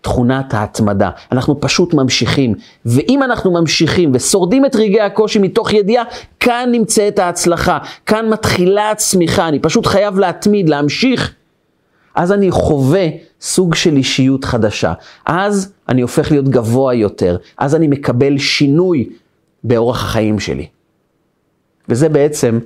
תכונת 0.02 0.54
ההתמדה. 0.54 1.10
אנחנו 1.32 1.62
פשוט 1.62 1.94
ממשיכים. 1.94 2.54
ואם 2.86 3.24
אנחנו 3.24 3.52
ממשיכים 3.52 4.12
ושורדים 4.14 4.66
את 4.66 4.76
רגעי 4.76 5.02
הקושי 5.02 5.40
מתוך 5.40 5.74
ידיעה, 5.74 6.04
כאן 6.40 6.70
נמצאת 6.72 7.20
ההצלחה, 7.20 7.78
כאן 8.06 8.30
מתחילה 8.30 8.92
הצמיחה. 8.92 9.48
אני 9.48 9.60
פשוט 9.60 9.86
חייב 9.86 10.20
להתמיד, 10.20 10.70
להמשיך. 10.70 11.34
אז 12.16 12.32
אני 12.32 12.52
חווה 12.52 13.08
סוג 13.46 13.76
של 13.76 13.96
אישיות 13.96 14.46
חדשה. 14.46 14.94
אז 15.26 15.74
אני 15.90 16.02
הופך 16.02 16.32
להיות 16.32 16.50
גבוה 16.50 16.94
יותר. 16.94 17.38
אז 17.58 17.76
אני 17.76 17.88
מקבל 17.88 18.38
שינוי 18.38 19.10
באורח 19.64 20.04
החיים 20.04 20.40
שלי. 20.40 20.68
וזה 21.90 22.10
בעצם 22.10 22.60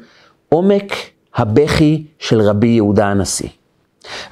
עומק 0.49 0.93
הבכי 1.35 2.03
של 2.19 2.41
רבי 2.41 2.67
יהודה 2.67 3.07
הנשיא. 3.07 3.49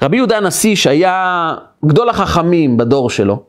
רבי 0.02 0.16
יהודה 0.16 0.36
הנשיא, 0.36 0.76
שהיה 0.76 1.54
גדול 1.84 2.08
החכמים 2.08 2.76
בדור 2.76 3.10
שלו, 3.10 3.42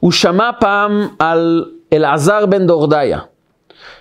הוא 0.00 0.12
שמע 0.12 0.50
פעם 0.60 1.08
על 1.18 1.64
אלעזר 1.92 2.46
בן 2.46 2.66
דורדיה. 2.66 3.18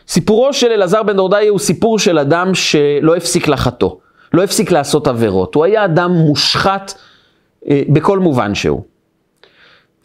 סיפורו 0.08 0.54
של 0.54 0.72
אלעזר 0.72 1.04
בן 1.04 1.16
דורדיה 1.16 1.50
הוא 1.50 1.60
סיפור 1.60 2.00
של 2.00 2.20
אדם 2.20 2.56
שלא 2.56 3.16
הפסיק 3.16 3.48
לחטוא, 3.48 3.92
לא 4.34 4.44
הפסיק 4.44 4.72
לעשות 4.72 5.08
עבירות. 5.08 5.56
הוא 5.56 5.66
היה 5.66 5.86
אדם 5.86 6.12
מושחת 6.12 6.94
בכל 7.68 8.20
מובן 8.20 8.56
שהוא. 8.56 8.82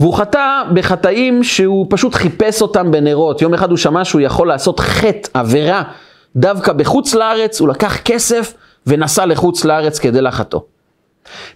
והוא 0.01 0.15
חטא 0.15 0.63
בחטאים 0.75 1.45
שהוא 1.45 1.87
פשוט 1.91 2.15
חיפש 2.15 2.63
אותם 2.63 2.91
בנרות. 2.91 3.43
יום 3.43 3.55
אחד 3.55 3.71
הוא 3.71 3.79
שמע 3.79 4.05
שהוא 4.05 4.21
יכול 4.21 4.49
לעשות 4.49 4.81
חטא, 4.81 5.29
עבירה, 5.35 5.83
דווקא 6.37 6.73
בחוץ 6.73 7.15
לארץ, 7.15 7.61
הוא 7.61 7.69
לקח 7.69 8.01
כסף 8.01 8.55
ונסע 8.87 9.27
לחוץ 9.27 9.65
לארץ 9.65 9.99
כדי 9.99 10.21
לחטוא. 10.21 10.61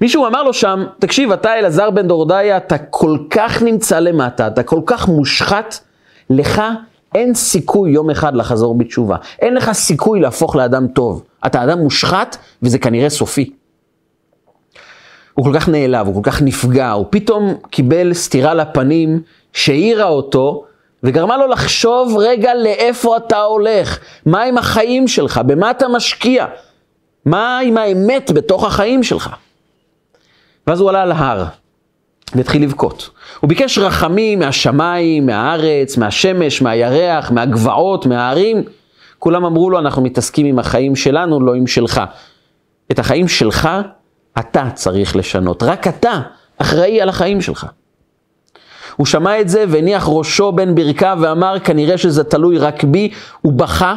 מישהו 0.01 0.27
אמר 0.27 0.43
לו 0.43 0.53
שם, 0.53 0.85
תקשיב, 0.99 1.33
אתה 1.33 1.59
אלעזר 1.59 1.91
בן 1.91 2.09
דורדיה, 2.09 2.57
אתה 2.57 2.79
כל 2.79 3.19
כך 3.31 3.63
נמצא 3.63 3.99
למטה, 3.99 4.47
אתה 4.47 4.63
כל 4.63 4.81
כך 4.87 5.09
מושחת, 5.09 5.79
לך 6.31 6.63
אין 7.15 7.35
סיכוי 7.35 7.91
יום 7.91 8.11
אחד 8.11 8.35
לחזור 8.35 8.79
בתשובה. 8.79 9.17
אין 9.41 9.55
לך 9.55 9.73
סיכוי 9.73 10.21
להפוך 10.21 10.57
לאדם 10.57 10.87
טוב. 10.89 11.23
אתה 11.47 11.65
אדם 11.65 11.79
מושחת, 11.79 12.37
וזה 12.63 12.79
כנראה 12.79 13.11
סופי. 13.11 13.51
הוא 15.35 15.45
כל 15.45 15.53
כך 15.55 15.69
נעלב, 15.69 16.07
הוא 16.07 16.15
כל 16.25 16.31
כך 16.31 16.43
נפגע, 16.43 16.91
הוא 16.91 17.07
פתאום 17.11 17.55
קיבל 17.71 18.15
סטירה 18.15 18.55
לפנים 18.55 19.23
שהעירה 19.53 20.09
אותו 20.09 20.65
וגרמה 21.03 21.37
לו 21.37 21.47
לחשוב 21.47 22.17
רגע 22.19 22.55
לאיפה 22.55 23.17
אתה 23.17 23.43
הולך, 23.43 23.99
מה 24.27 24.43
עם 24.43 24.59
החיים 24.59 25.09
שלך, 25.09 25.41
במה 25.47 25.71
אתה 25.71 25.89
משקיע, 25.89 26.47
מה 27.25 27.59
עם 27.59 27.77
האמת 27.77 28.31
בתוך 28.35 28.65
החיים 28.65 29.03
שלך. 29.03 29.31
ואז 30.67 30.81
הוא 30.81 30.89
עלה 30.89 31.03
על 31.03 31.13
ההר 31.13 31.45
והתחיל 32.35 32.63
לבכות. 32.63 33.11
הוא 33.41 33.49
ביקש 33.49 33.79
רחמים 33.79 34.39
מהשמיים, 34.39 35.27
מהארץ, 35.27 35.97
מהשמש, 35.97 36.63
מהירח, 36.63 37.31
מהגבעות, 37.31 38.07
מההרים. 38.07 38.63
כולם 39.19 39.45
אמרו 39.45 39.71
לו, 39.71 39.79
אנחנו 39.79 40.03
מתעסקים 40.03 40.47
עם 40.47 40.59
החיים 40.59 40.97
שלנו, 40.97 41.41
לא 41.41 41.55
עם 41.55 41.67
שלך. 41.67 42.01
את 42.91 42.99
החיים 42.99 43.29
שלך 43.29 43.69
אתה 44.39 44.69
צריך 44.75 45.17
לשנות, 45.17 45.63
רק 45.63 45.89
אתה 45.89 46.21
אחראי 46.59 47.01
על 47.01 47.09
החיים 47.09 47.41
שלך. 47.41 47.67
הוא 48.97 49.07
שמע 49.07 49.41
את 49.41 49.49
זה 49.49 49.65
והניח 49.69 50.05
ראשו 50.09 50.53
בין 50.53 50.75
ברכיו 50.75 51.19
ואמר, 51.21 51.59
כנראה 51.65 51.99
שזה 51.99 52.25
תלוי 52.25 52.59
רק 52.59 52.85
בי, 52.85 53.11
הוא 53.41 53.53
בכה 53.53 53.97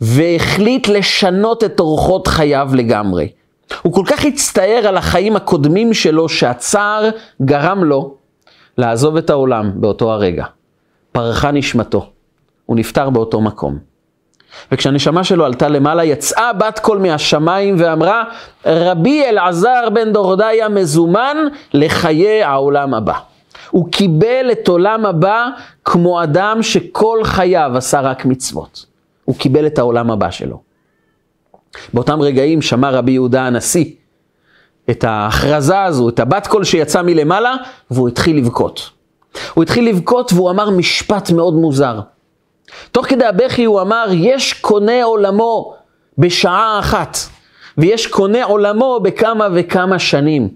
והחליט 0.00 0.88
לשנות 0.88 1.64
את 1.64 1.80
אורחות 1.80 2.26
חייו 2.26 2.70
לגמרי. 2.74 3.28
הוא 3.82 3.92
כל 3.92 4.02
כך 4.06 4.24
הצטער 4.24 4.84
על 4.88 4.96
החיים 4.96 5.36
הקודמים 5.36 5.94
שלו, 5.94 6.28
שהצער 6.28 7.08
גרם 7.42 7.84
לו 7.84 8.14
לעזוב 8.78 9.16
את 9.16 9.30
העולם 9.30 9.72
באותו 9.74 10.12
הרגע. 10.12 10.44
פרחה 11.12 11.50
נשמתו, 11.50 12.10
הוא 12.66 12.76
נפטר 12.76 13.10
באותו 13.10 13.40
מקום. 13.40 13.87
וכשהנשמה 14.72 15.24
שלו 15.24 15.44
עלתה 15.44 15.68
למעלה, 15.68 16.04
יצאה 16.04 16.52
בת 16.52 16.78
קול 16.78 16.98
מהשמיים 16.98 17.74
ואמרה, 17.78 18.24
רבי 18.66 19.24
אלעזר 19.24 19.88
בן 19.94 20.12
דורדיה 20.12 20.68
מזומן 20.68 21.36
לחיי 21.74 22.42
העולם 22.42 22.94
הבא. 22.94 23.14
הוא 23.70 23.92
קיבל 23.92 24.48
את 24.52 24.68
עולם 24.68 25.06
הבא 25.06 25.48
כמו 25.84 26.22
אדם 26.22 26.62
שכל 26.62 27.20
חייו 27.24 27.72
עשה 27.76 28.00
רק 28.00 28.24
מצוות. 28.24 28.86
הוא 29.24 29.36
קיבל 29.36 29.66
את 29.66 29.78
העולם 29.78 30.10
הבא 30.10 30.30
שלו. 30.30 30.60
באותם 31.94 32.20
רגעים 32.22 32.62
שמע 32.62 32.90
רבי 32.90 33.12
יהודה 33.12 33.42
הנשיא 33.42 33.84
את 34.90 35.04
ההכרזה 35.04 35.82
הזו, 35.82 36.08
את 36.08 36.20
הבת 36.20 36.46
קול 36.46 36.64
שיצא 36.64 37.02
מלמעלה, 37.02 37.54
והוא 37.90 38.08
התחיל 38.08 38.36
לבכות. 38.36 38.90
הוא 39.54 39.62
התחיל 39.62 39.88
לבכות 39.88 40.32
והוא 40.32 40.50
אמר 40.50 40.70
משפט 40.70 41.30
מאוד 41.30 41.54
מוזר. 41.54 42.00
תוך 42.92 43.06
כדי 43.06 43.24
הבכי 43.24 43.64
הוא 43.64 43.80
אמר, 43.80 44.06
יש 44.12 44.52
קונה 44.52 45.04
עולמו 45.04 45.74
בשעה 46.18 46.78
אחת, 46.78 47.18
ויש 47.78 48.06
קונה 48.06 48.44
עולמו 48.44 49.00
בכמה 49.02 49.48
וכמה 49.54 49.98
שנים. 49.98 50.48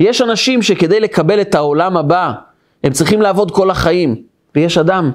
יש 0.00 0.22
אנשים 0.22 0.62
שכדי 0.62 1.00
לקבל 1.00 1.40
את 1.40 1.54
העולם 1.54 1.96
הבא, 1.96 2.32
הם 2.84 2.92
צריכים 2.92 3.22
לעבוד 3.22 3.50
כל 3.50 3.70
החיים, 3.70 4.22
ויש 4.54 4.78
אדם 4.78 5.10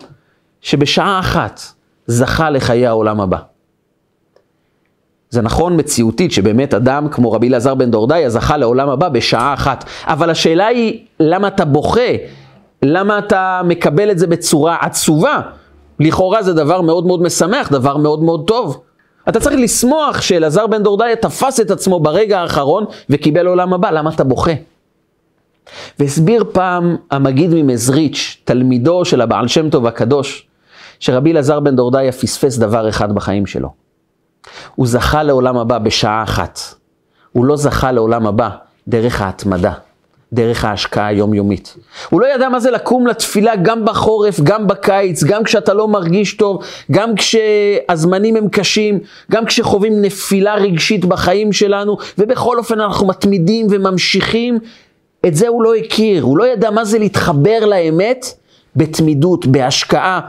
שבשעה 0.61 1.19
אחת 1.19 1.61
זכה 2.07 2.49
לחיי 2.49 2.87
העולם 2.87 3.21
הבא. 3.21 3.37
זה 5.29 5.41
נכון 5.41 5.79
מציאותית 5.79 6.31
שבאמת 6.31 6.73
אדם 6.73 7.07
כמו 7.09 7.31
רבי 7.31 7.47
אלעזר 7.47 7.75
בן 7.75 7.91
דורדאי 7.91 8.29
זכה 8.29 8.57
לעולם 8.57 8.89
הבא 8.89 9.09
בשעה 9.09 9.53
אחת, 9.53 9.83
אבל 10.03 10.29
השאלה 10.29 10.67
היא 10.67 11.05
למה 11.19 11.47
אתה 11.47 11.65
בוכה? 11.65 12.11
למה 12.83 13.19
אתה 13.19 13.61
מקבל 13.65 14.11
את 14.11 14.19
זה 14.19 14.27
בצורה 14.27 14.77
עצובה? 14.81 15.41
לכאורה 15.99 16.43
זה 16.43 16.53
דבר 16.53 16.81
מאוד 16.81 17.05
מאוד 17.05 17.21
משמח, 17.21 17.71
דבר 17.71 17.97
מאוד 17.97 18.23
מאוד 18.23 18.43
טוב. 18.47 18.81
אתה 19.29 19.39
צריך 19.39 19.55
לשמוח 19.59 20.21
שאלעזר 20.21 20.67
בן 20.67 20.83
דורדאי 20.83 21.15
תפס 21.15 21.59
את 21.59 21.71
עצמו 21.71 21.99
ברגע 21.99 22.39
האחרון 22.39 22.85
וקיבל 23.09 23.47
עולם 23.47 23.73
הבא, 23.73 23.91
למה 23.91 24.09
אתה 24.09 24.23
בוכה? 24.23 24.51
והסביר 25.99 26.43
פעם 26.51 26.95
המגיד 27.11 27.49
ממזריץ', 27.53 28.37
תלמידו 28.43 29.05
של 29.05 29.21
הבעל 29.21 29.47
שם 29.47 29.69
טוב 29.69 29.87
הקדוש, 29.87 30.47
שרבי 30.99 31.31
אלעזר 31.31 31.59
בן 31.59 31.75
דורדאי 31.75 32.11
פספס 32.11 32.57
דבר 32.57 32.89
אחד 32.89 33.15
בחיים 33.15 33.45
שלו. 33.45 33.69
הוא 34.75 34.87
זכה 34.87 35.23
לעולם 35.23 35.57
הבא 35.57 35.77
בשעה 35.77 36.23
אחת. 36.23 36.59
הוא 37.31 37.45
לא 37.45 37.55
זכה 37.55 37.91
לעולם 37.91 38.27
הבא 38.27 38.49
דרך 38.87 39.21
ההתמדה, 39.21 39.73
דרך 40.33 40.65
ההשקעה 40.65 41.07
היומיומית. 41.07 41.75
הוא 42.09 42.21
לא 42.21 42.33
ידע 42.35 42.49
מה 42.49 42.59
זה 42.59 42.71
לקום 42.71 43.07
לתפילה 43.07 43.55
גם 43.55 43.85
בחורף, 43.85 44.39
גם 44.39 44.67
בקיץ, 44.67 45.23
גם 45.23 45.43
כשאתה 45.43 45.73
לא 45.73 45.87
מרגיש 45.87 46.33
טוב, 46.33 46.63
גם 46.91 47.15
כשהזמנים 47.15 48.35
הם 48.35 48.49
קשים, 48.49 48.99
גם 49.31 49.45
כשחווים 49.45 50.01
נפילה 50.01 50.55
רגשית 50.55 51.05
בחיים 51.05 51.53
שלנו, 51.53 51.97
ובכל 52.17 52.57
אופן 52.57 52.79
אנחנו 52.79 53.07
מתמידים 53.07 53.67
וממשיכים. 53.69 54.59
את 55.25 55.35
זה 55.35 55.47
הוא 55.47 55.63
לא 55.63 55.75
הכיר, 55.75 56.23
הוא 56.23 56.37
לא 56.37 56.47
ידע 56.47 56.69
מה 56.69 56.85
זה 56.85 56.99
להתחבר 56.99 57.65
לאמת 57.65 58.25
בתמידות, 58.75 59.45
בהשקעה, 59.45 60.19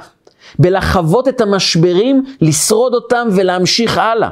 בלחוות 0.59 1.29
את 1.29 1.41
המשברים, 1.41 2.25
לשרוד 2.41 2.95
אותם 2.95 3.29
ולהמשיך 3.33 3.99
הלאה. 3.99 4.29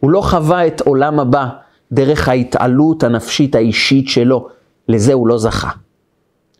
הוא 0.00 0.10
לא 0.10 0.20
חווה 0.20 0.66
את 0.66 0.80
עולם 0.80 1.20
הבא 1.20 1.46
דרך 1.92 2.28
ההתעלות 2.28 3.02
הנפשית 3.02 3.54
האישית 3.54 4.08
שלו, 4.08 4.48
לזה 4.88 5.12
הוא 5.12 5.28
לא 5.28 5.38
זכה. 5.38 5.70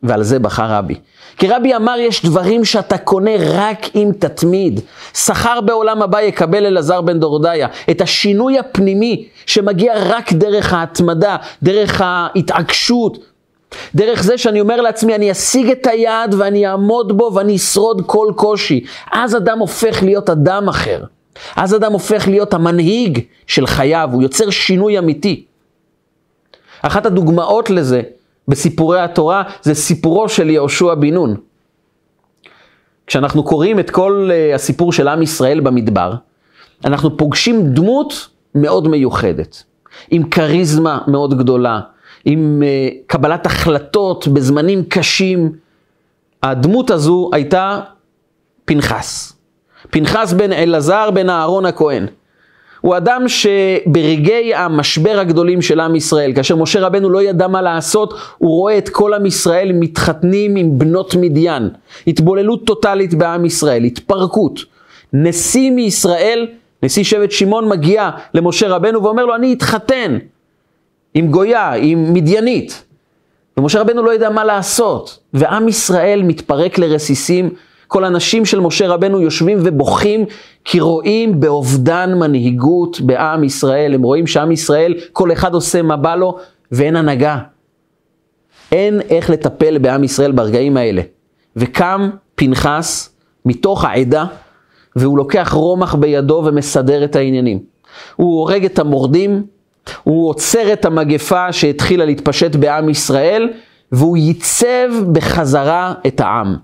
ועל 0.02 0.22
זה 0.22 0.38
בחר 0.38 0.70
רבי. 0.70 0.94
כי 1.36 1.48
רבי 1.48 1.76
אמר, 1.76 1.94
יש 1.98 2.24
דברים 2.24 2.64
שאתה 2.64 2.98
קונה 2.98 3.30
רק 3.38 3.86
אם 3.94 4.10
תתמיד. 4.18 4.80
שכר 5.14 5.60
בעולם 5.60 6.02
הבא 6.02 6.20
יקבל 6.20 6.66
אלעזר 6.66 7.00
בן 7.00 7.20
דורדיה. 7.20 7.68
את 7.90 8.00
השינוי 8.00 8.58
הפנימי 8.58 9.28
שמגיע 9.46 9.94
רק 9.96 10.32
דרך 10.32 10.72
ההתמדה, 10.72 11.36
דרך 11.62 12.00
ההתעקשות, 12.04 13.18
דרך 13.94 14.22
זה 14.22 14.38
שאני 14.38 14.60
אומר 14.60 14.80
לעצמי, 14.80 15.14
אני 15.14 15.32
אשיג 15.32 15.70
את 15.70 15.86
היעד 15.86 16.34
ואני 16.34 16.66
אעמוד 16.66 17.18
בו 17.18 17.30
ואני 17.34 17.56
אשרוד 17.56 18.02
כל 18.06 18.32
קושי. 18.36 18.84
אז 19.12 19.36
אדם 19.36 19.58
הופך 19.58 20.02
להיות 20.02 20.30
אדם 20.30 20.68
אחר. 20.68 21.04
אז 21.56 21.74
אדם 21.74 21.92
הופך 21.92 22.28
להיות 22.28 22.54
המנהיג 22.54 23.20
של 23.46 23.66
חייו, 23.66 24.08
הוא 24.12 24.22
יוצר 24.22 24.50
שינוי 24.50 24.98
אמיתי. 24.98 25.44
אחת 26.82 27.06
הדוגמאות 27.06 27.70
לזה 27.70 28.02
בסיפורי 28.48 29.00
התורה 29.00 29.42
זה 29.62 29.74
סיפורו 29.74 30.28
של 30.28 30.50
יהושע 30.50 30.94
בן 30.94 31.14
נון. 31.14 31.36
כשאנחנו 33.06 33.42
קוראים 33.44 33.80
את 33.80 33.90
כל 33.90 34.30
uh, 34.30 34.54
הסיפור 34.54 34.92
של 34.92 35.08
עם 35.08 35.22
ישראל 35.22 35.60
במדבר, 35.60 36.14
אנחנו 36.84 37.16
פוגשים 37.16 37.74
דמות 37.74 38.28
מאוד 38.54 38.88
מיוחדת, 38.88 39.62
עם 40.10 40.28
כריזמה 40.28 40.98
מאוד 41.06 41.38
גדולה, 41.38 41.80
עם 42.24 42.62
uh, 42.62 42.94
קבלת 43.06 43.46
החלטות 43.46 44.28
בזמנים 44.28 44.84
קשים. 44.84 45.52
הדמות 46.42 46.90
הזו 46.90 47.30
הייתה 47.32 47.80
פנחס. 48.64 49.32
פנחס 49.90 50.32
בן 50.32 50.52
אלעזר 50.52 51.10
בן 51.10 51.30
אהרון 51.30 51.66
הכהן. 51.66 52.06
הוא 52.86 52.96
אדם 52.96 53.24
שברגעי 53.28 54.54
המשבר 54.54 55.18
הגדולים 55.18 55.62
של 55.62 55.80
עם 55.80 55.96
ישראל, 55.96 56.32
כאשר 56.34 56.56
משה 56.56 56.80
רבנו 56.80 57.10
לא 57.10 57.22
ידע 57.22 57.48
מה 57.48 57.62
לעשות, 57.62 58.14
הוא 58.38 58.50
רואה 58.50 58.78
את 58.78 58.88
כל 58.88 59.14
עם 59.14 59.26
ישראל 59.26 59.72
מתחתנים 59.72 60.56
עם 60.56 60.78
בנות 60.78 61.14
מדיין. 61.14 61.68
התבוללות 62.06 62.66
טוטאלית 62.66 63.14
בעם 63.14 63.44
ישראל, 63.44 63.84
התפרקות. 63.84 64.60
נשיא 65.12 65.70
מישראל, 65.70 66.46
נשיא 66.82 67.04
שבט 67.04 67.30
שמעון 67.30 67.68
מגיע 67.68 68.10
למשה 68.34 68.68
רבנו 68.68 69.02
ואומר 69.02 69.26
לו, 69.26 69.34
אני 69.34 69.52
אתחתן 69.52 70.18
עם 71.14 71.26
גויה, 71.26 71.72
עם 71.72 72.12
מדיינית. 72.12 72.84
ומשה 73.56 73.80
רבנו 73.80 74.02
לא 74.02 74.10
יודע 74.10 74.30
מה 74.30 74.44
לעשות, 74.44 75.18
ועם 75.34 75.68
ישראל 75.68 76.22
מתפרק 76.22 76.78
לרסיסים. 76.78 77.50
כל 77.86 78.04
הנשים 78.04 78.44
של 78.44 78.60
משה 78.60 78.88
רבנו 78.88 79.20
יושבים 79.20 79.58
ובוכים 79.64 80.24
כי 80.64 80.80
רואים 80.80 81.40
באובדן 81.40 82.14
מנהיגות 82.14 83.00
בעם 83.00 83.44
ישראל. 83.44 83.94
הם 83.94 84.02
רואים 84.02 84.26
שעם 84.26 84.52
ישראל, 84.52 84.94
כל 85.12 85.32
אחד 85.32 85.54
עושה 85.54 85.82
מה 85.82 85.96
בא 85.96 86.14
לו 86.14 86.38
ואין 86.72 86.96
הנהגה. 86.96 87.38
אין 88.72 89.00
איך 89.10 89.30
לטפל 89.30 89.78
בעם 89.78 90.04
ישראל 90.04 90.32
ברגעים 90.32 90.76
האלה. 90.76 91.02
וקם 91.56 92.10
פנחס 92.34 93.10
מתוך 93.44 93.84
העדה, 93.84 94.24
והוא 94.96 95.18
לוקח 95.18 95.52
רומח 95.52 95.94
בידו 95.94 96.42
ומסדר 96.46 97.04
את 97.04 97.16
העניינים. 97.16 97.58
הוא 98.16 98.38
הורג 98.38 98.64
את 98.64 98.78
המורדים, 98.78 99.46
הוא 100.02 100.28
עוצר 100.28 100.72
את 100.72 100.84
המגפה 100.84 101.52
שהתחילה 101.52 102.04
להתפשט 102.04 102.56
בעם 102.56 102.88
ישראל, 102.88 103.48
והוא 103.92 104.16
ייצב 104.16 104.88
בחזרה 105.12 105.94
את 106.06 106.20
העם. 106.20 106.56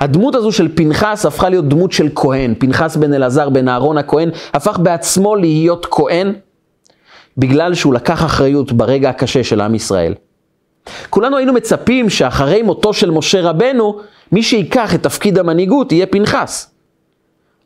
הדמות 0.00 0.34
הזו 0.34 0.52
של 0.52 0.68
פנחס 0.74 1.26
הפכה 1.26 1.48
להיות 1.48 1.68
דמות 1.68 1.92
של 1.92 2.08
כהן. 2.14 2.54
פנחס 2.58 2.96
בן 2.96 3.14
אלעזר 3.14 3.48
בן 3.48 3.68
אהרון 3.68 3.98
הכהן 3.98 4.30
הפך 4.54 4.78
בעצמו 4.78 5.36
להיות 5.36 5.86
כהן, 5.90 6.32
בגלל 7.38 7.74
שהוא 7.74 7.94
לקח 7.94 8.24
אחריות 8.24 8.72
ברגע 8.72 9.10
הקשה 9.10 9.44
של 9.44 9.60
עם 9.60 9.74
ישראל. 9.74 10.14
כולנו 11.10 11.36
היינו 11.36 11.52
מצפים 11.52 12.10
שאחרי 12.10 12.62
מותו 12.62 12.92
של 12.92 13.10
משה 13.10 13.40
רבנו, 13.42 14.00
מי 14.32 14.42
שיקח 14.42 14.94
את 14.94 15.02
תפקיד 15.02 15.38
המנהיגות 15.38 15.92
יהיה 15.92 16.06
פנחס. 16.06 16.70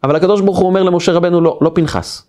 אבל 0.04 0.16
הקדוש 0.16 0.40
ברוך 0.40 0.58
הוא 0.58 0.66
אומר 0.66 0.82
למשה 0.82 1.12
רבנו, 1.12 1.40
לא, 1.40 1.58
לא 1.60 1.70
פנחס. 1.74 2.22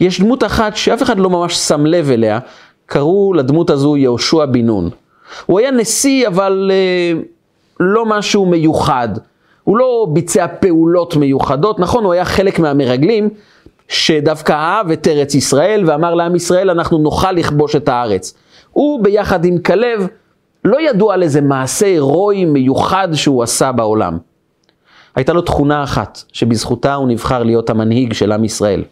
יש 0.00 0.20
דמות 0.20 0.44
אחת 0.44 0.76
שאף 0.76 1.02
אחד 1.02 1.18
לא 1.18 1.30
ממש 1.30 1.54
שם 1.56 1.86
לב 1.86 2.10
אליה, 2.10 2.38
קראו 2.86 3.34
לדמות 3.34 3.70
הזו 3.70 3.96
יהושע 3.96 4.46
בן 4.46 4.66
נון. 4.66 4.90
הוא 5.46 5.58
היה 5.58 5.70
נשיא, 5.70 6.28
אבל 6.28 6.70
uh, 6.70 7.24
לא 7.80 8.06
משהו 8.06 8.46
מיוחד. 8.46 9.08
הוא 9.64 9.78
לא 9.78 10.06
ביצע 10.12 10.46
פעולות 10.60 11.16
מיוחדות, 11.16 11.80
נכון, 11.80 12.04
הוא 12.04 12.12
היה 12.12 12.24
חלק 12.24 12.58
מהמרגלים, 12.58 13.30
שדווקא 13.88 14.52
אהב 14.52 14.90
את 14.90 15.08
ארץ 15.08 15.34
ישראל 15.34 15.84
ואמר 15.86 16.14
לעם 16.14 16.34
ישראל, 16.34 16.70
אנחנו 16.70 16.98
נוכל 16.98 17.32
לכבוש 17.32 17.76
את 17.76 17.88
הארץ. 17.88 18.34
הוא 18.70 19.04
ביחד 19.04 19.44
עם 19.44 19.58
כלב, 19.58 20.06
לא 20.64 20.80
ידוע 20.80 21.14
על 21.14 21.22
איזה 21.22 21.40
מעשה 21.40 21.86
הירואי 21.86 22.44
מיוחד 22.44 23.08
שהוא 23.12 23.42
עשה 23.42 23.72
בעולם. 23.72 24.18
הייתה 25.16 25.32
לו 25.32 25.42
תכונה 25.42 25.84
אחת, 25.84 26.22
שבזכותה 26.32 26.94
הוא 26.94 27.08
נבחר 27.08 27.42
להיות 27.42 27.70
המנהיג 27.70 28.12
של 28.12 28.32
עם 28.32 28.44
ישראל. 28.44 28.82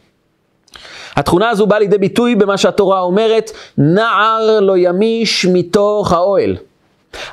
התכונה 1.16 1.48
הזו 1.48 1.66
באה 1.66 1.78
לידי 1.78 1.98
ביטוי 1.98 2.34
במה 2.34 2.56
שהתורה 2.56 3.00
אומרת, 3.00 3.50
נער 3.78 4.60
לא 4.60 4.76
ימיש 4.76 5.46
מתוך 5.52 6.12
האוהל. 6.12 6.56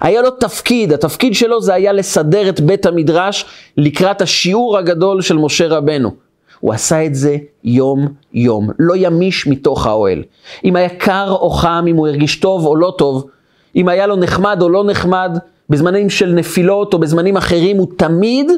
היה 0.01 0.21
לו 0.21 0.29
תפקיד, 0.29 0.93
התפקיד 0.93 1.35
שלו 1.35 1.61
זה 1.61 1.73
היה 1.73 1.93
לסדר 1.93 2.49
את 2.49 2.59
בית 2.59 2.85
המדרש 2.85 3.45
לקראת 3.77 4.21
השיעור 4.21 4.77
הגדול 4.77 5.21
של 5.21 5.37
משה 5.37 5.67
רבנו. 5.67 6.11
הוא 6.59 6.73
עשה 6.73 7.05
את 7.05 7.15
זה 7.15 7.37
יום-יום, 7.63 8.69
לא 8.79 8.93
ימיש 8.97 9.47
מתוך 9.47 9.87
האוהל. 9.87 10.23
אם 10.65 10.75
היה 10.75 10.89
קר 10.89 11.31
או 11.31 11.49
חם, 11.49 11.85
אם 11.89 11.95
הוא 11.95 12.07
הרגיש 12.07 12.35
טוב 12.35 12.65
או 12.65 12.75
לא 12.75 12.93
טוב, 12.97 13.27
אם 13.75 13.87
היה 13.87 14.07
לו 14.07 14.15
נחמד 14.15 14.61
או 14.61 14.69
לא 14.69 14.83
נחמד, 14.83 15.37
בזמנים 15.69 16.09
של 16.09 16.31
נפילות 16.31 16.93
או 16.93 16.99
בזמנים 16.99 17.37
אחרים, 17.37 17.77
הוא 17.77 17.87
תמיד 17.97 18.51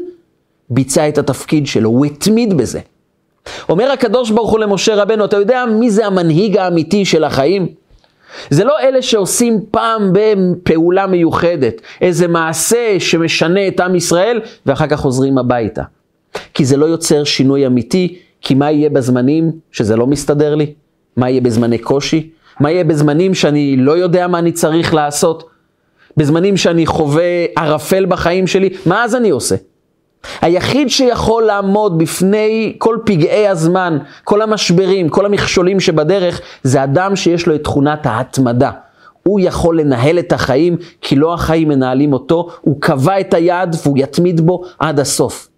ביצע 0.69 1.09
את 1.09 1.17
התפקיד 1.17 1.67
שלו, 1.67 1.89
הוא 1.89 2.05
התמיד 2.05 2.57
בזה. 2.57 2.79
אומר 3.69 3.91
הקדוש 3.91 4.31
ברוך 4.31 4.51
הוא 4.51 4.59
למשה 4.59 4.95
רבנו, 4.95 5.25
אתה 5.25 5.38
יודע 5.38 5.65
מי 5.65 5.91
זה 5.91 6.05
המנהיג 6.05 6.57
האמיתי 6.57 7.05
של 7.05 7.23
החיים? 7.23 7.67
זה 8.50 8.63
לא 8.63 8.80
אלה 8.80 9.02
שעושים 9.02 9.60
פעם 9.71 10.12
בפעולה 10.13 11.08
מיוחדת, 11.08 11.82
איזה 12.02 12.28
מעשה 12.28 12.95
שמשנה 13.00 13.67
את 13.67 13.80
עם 13.80 13.95
ישראל, 13.95 14.41
ואחר 14.65 14.88
כך 14.88 15.00
חוזרים 15.00 15.38
הביתה. 15.38 15.84
כי 16.54 16.65
זה 16.65 16.78
לא 16.78 16.86
יוצר 16.86 17.24
שינוי 17.24 17.67
אמיתי, 17.67 18.19
כי 18.41 18.54
מה 18.54 18.71
יהיה 18.71 18.89
בזמנים 18.89 19.52
שזה 19.71 19.95
לא 19.95 20.08
מסתדר 20.08 20.56
לי? 20.56 20.74
מה 21.17 21.30
יהיה 21.30 21.41
בזמני 21.41 21.78
קושי? 21.78 22.30
מה 22.60 22.71
יהיה 22.71 22.84
בזמנים 22.84 23.34
שאני 23.34 23.78
לא 23.78 23.98
יודע 23.98 24.28
מה 24.28 24.39
אני 24.39 24.52
צריך 24.52 24.93
לעשות? 24.93 25.50
בזמנים 26.17 26.58
שאני 26.58 26.86
חווה 26.86 27.45
ערפל 27.58 28.06
בחיים 28.06 28.48
שלי? 28.48 28.69
מה 28.86 29.04
אז 29.04 29.15
אני 29.15 29.30
עושה? 29.30 29.56
היחיד 30.41 30.89
שיכול 30.89 31.43
לעמוד 31.43 31.97
בפני 31.97 32.75
כל 32.77 32.97
פגעי 33.05 33.47
הזמן, 33.47 33.97
כל 34.23 34.41
המשברים, 34.41 35.09
כל 35.09 35.25
המכשולים 35.25 35.79
שבדרך, 35.79 36.41
זה 36.63 36.83
אדם 36.83 37.15
שיש 37.15 37.47
לו 37.47 37.55
את 37.55 37.63
תכונת 37.63 38.05
ההתמדה. 38.05 38.71
הוא 39.23 39.39
יכול 39.39 39.79
לנהל 39.79 40.19
את 40.19 40.33
החיים, 40.33 40.77
כי 41.01 41.15
לא 41.15 41.33
החיים 41.33 41.67
מנהלים 41.67 42.13
אותו, 42.13 42.47
הוא 42.61 42.81
קבע 42.81 43.19
את 43.19 43.33
היעד 43.33 43.75
והוא 43.83 43.97
יתמיד 43.97 44.41
בו 44.41 44.63
עד 44.79 44.99
הסוף. 44.99 45.49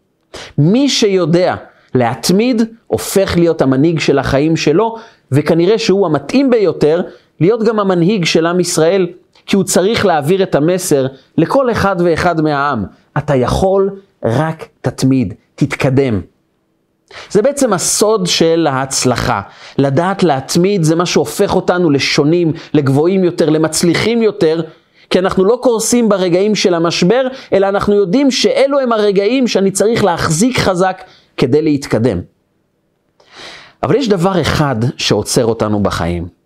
מי 0.58 0.90
שיודע 0.90 1.56
להתמיד, 1.96 2.62
הופך 2.88 3.38
להיות 3.38 3.62
המנהיג 3.62 4.00
של 4.00 4.20
החיים 4.20 4.56
שלו, 4.56 4.96
וכנראה 5.32 5.78
שהוא 5.78 6.06
המתאים 6.06 6.50
ביותר 6.50 7.02
להיות 7.40 7.64
גם 7.64 7.80
המנהיג 7.80 8.26
של 8.26 8.46
עם 8.46 8.60
ישראל, 8.60 9.08
כי 9.46 9.56
הוא 9.56 9.64
צריך 9.64 10.06
להעביר 10.06 10.44
את 10.44 10.56
המסר 10.56 11.08
לכל 11.38 11.72
אחד 11.72 11.96
ואחד 12.00 12.42
מהעם. 12.42 12.84
אתה 13.18 13.36
יכול, 13.36 13.90
רק 14.24 14.68
תתמיד, 14.82 15.34
תתקדם. 15.56 16.22
זה 17.30 17.42
בעצם 17.42 17.74
הסוד 17.74 18.28
של 18.28 18.68
ההצלחה. 18.70 19.42
לדעת 19.78 20.24
להתמיד 20.24 20.84
זה 20.84 20.96
מה 20.96 21.06
שהופך 21.06 21.56
אותנו 21.56 21.90
לשונים, 21.90 22.54
לגבוהים 22.74 23.24
יותר, 23.24 23.50
למצליחים 23.50 24.22
יותר, 24.22 24.62
כי 25.10 25.20
אנחנו 25.20 25.46
לא 25.46 25.60
קורסים 25.62 26.10
ברגעים 26.10 26.56
של 26.56 26.74
המשבר, 26.74 27.28
אלא 27.54 27.70
אנחנו 27.70 27.96
יודעים 27.96 28.32
שאלו 28.32 28.80
הם 28.80 28.92
הרגעים 28.92 29.48
שאני 29.48 29.72
צריך 29.72 30.04
להחזיק 30.04 30.58
חזק 30.58 31.04
כדי 31.38 31.62
להתקדם. 31.62 32.22
אבל 33.84 33.96
יש 33.96 34.10
דבר 34.10 34.42
אחד 34.42 34.76
שעוצר 34.98 35.46
אותנו 35.46 35.84
בחיים. 35.84 36.37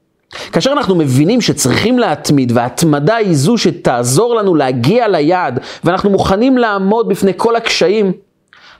כאשר 0.51 0.71
אנחנו 0.71 0.95
מבינים 0.95 1.41
שצריכים 1.41 1.99
להתמיד 1.99 2.51
וההתמדה 2.51 3.15
היא 3.15 3.35
זו 3.35 3.57
שתעזור 3.57 4.35
לנו 4.35 4.55
להגיע 4.55 5.07
ליעד 5.07 5.59
ואנחנו 5.83 6.09
מוכנים 6.09 6.57
לעמוד 6.57 7.09
בפני 7.09 7.31
כל 7.37 7.55
הקשיים, 7.55 8.11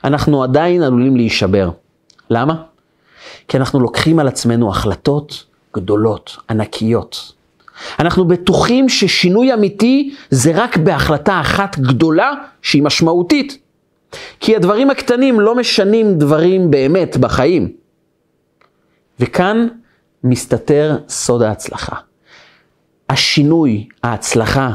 אנחנו 0.04 0.42
עדיין 0.42 0.82
עלולים 0.82 1.16
להישבר. 1.16 1.70
למה? 2.30 2.54
כי 3.48 3.56
אנחנו 3.56 3.80
לוקחים 3.80 4.18
על 4.18 4.28
עצמנו 4.28 4.70
החלטות 4.70 5.44
גדולות, 5.76 6.36
ענקיות. 6.50 7.32
אנחנו 7.98 8.24
בטוחים 8.24 8.88
ששינוי 8.88 9.54
אמיתי 9.54 10.14
זה 10.30 10.52
רק 10.54 10.76
בהחלטה 10.76 11.40
אחת 11.40 11.78
גדולה 11.78 12.32
שהיא 12.62 12.82
משמעותית. 12.82 13.58
כי 14.40 14.56
הדברים 14.56 14.90
הקטנים 14.90 15.40
לא 15.40 15.54
משנים 15.54 16.14
דברים 16.18 16.70
באמת 16.70 17.16
בחיים. 17.16 17.72
וכאן 19.20 19.68
מסתתר 20.24 20.96
סוד 21.08 21.42
ההצלחה. 21.42 21.96
השינוי, 23.10 23.86
ההצלחה, 24.02 24.70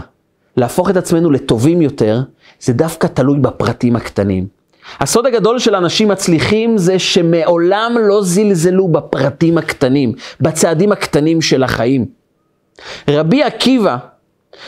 להפוך 0.58 0.90
את 0.90 0.98
עצמנו 0.98 1.32
לטובים 1.32 1.82
יותר, 1.82 2.22
זה 2.60 2.74
דווקא 2.74 3.08
תלוי 3.08 3.40
בפרטים 3.40 3.96
הקטנים. 3.96 4.48
הסוד 5.00 5.26
הגדול 5.26 5.60
של 5.60 5.76
אנשים 5.76 6.08
מצליחים 6.08 6.78
זה 6.78 7.00
שמעולם 7.00 7.96
לא 8.00 8.24
זלזלו 8.24 8.88
בפרטים 8.88 9.58
הקטנים, 9.58 10.14
בצעדים 10.42 10.92
הקטנים 10.92 11.42
של 11.42 11.64
החיים. 11.64 12.06
רבי 13.08 13.44
עקיבא, 13.44 13.98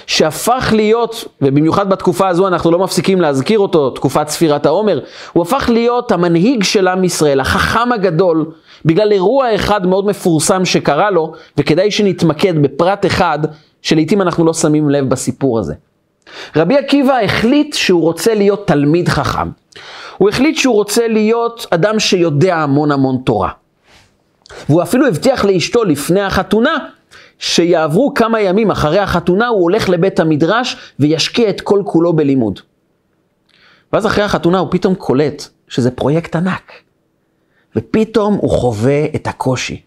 שהפך 0.08 0.74
להיות, 0.76 1.26
ובמיוחד 1.42 1.90
בתקופה 1.90 2.28
הזו 2.28 2.48
אנחנו 2.48 2.72
לא 2.72 2.80
מפסיקים 2.80 3.22
להזכיר 3.22 3.60
אותו, 3.60 3.90
תקופת 3.90 4.28
ספירת 4.30 4.66
העומר, 4.66 5.00
הוא 5.34 5.44
הפך 5.44 5.70
להיות 5.70 6.12
המנהיג 6.12 6.64
של 6.64 6.88
עם 6.88 7.04
ישראל, 7.04 7.40
החכם 7.40 7.92
הגדול, 7.92 8.46
בגלל 8.86 9.12
אירוע 9.12 9.56
אחד 9.56 9.86
מאוד 9.86 10.06
מפורסם 10.06 10.66
שקרה 10.66 11.12
לו, 11.12 11.34
וכדאי 11.58 11.92
שנתמקד 11.92 12.62
בפרט 12.62 13.06
אחד, 13.06 13.40
שלעיתים 13.82 14.22
אנחנו 14.22 14.46
לא 14.46 14.54
שמים 14.54 14.90
לב 14.90 15.10
בסיפור 15.10 15.60
הזה. 15.60 15.74
רבי 16.56 16.78
עקיבא 16.78 17.20
החליט 17.20 17.74
שהוא 17.74 18.02
רוצה 18.02 18.34
להיות 18.34 18.68
תלמיד 18.68 19.10
חכם. 19.10 19.50
הוא 20.18 20.30
החליט 20.30 20.58
שהוא 20.58 20.76
רוצה 20.76 21.08
להיות 21.08 21.66
אדם 21.70 22.00
שיודע 22.00 22.56
המון 22.56 22.92
המון 22.92 23.18
תורה. 23.26 23.50
והוא 24.70 24.82
אפילו 24.82 25.08
הבטיח 25.08 25.46
לאשתו 25.46 25.84
לפני 25.84 26.22
החתונה, 26.22 26.78
שיעברו 27.40 28.14
כמה 28.14 28.42
ימים 28.42 28.72
אחרי 28.72 29.00
החתונה, 29.00 29.48
הוא 29.48 29.62
הולך 29.62 29.90
לבית 29.90 30.20
המדרש 30.20 30.94
וישקיע 31.00 31.50
את 31.50 31.62
כל 31.62 31.82
כולו 31.86 32.14
בלימוד. 32.14 32.60
ואז 33.94 34.06
אחרי 34.06 34.24
החתונה 34.24 34.60
הוא 34.60 34.68
פתאום 34.72 34.96
קולט 34.96 35.44
שזה 35.68 35.92
פרויקט 35.92 36.36
ענק. 36.36 36.72
ופתאום 37.76 38.34
הוא 38.34 38.52
חווה 38.52 39.06
את 39.16 39.28
הקושי. 39.28 39.82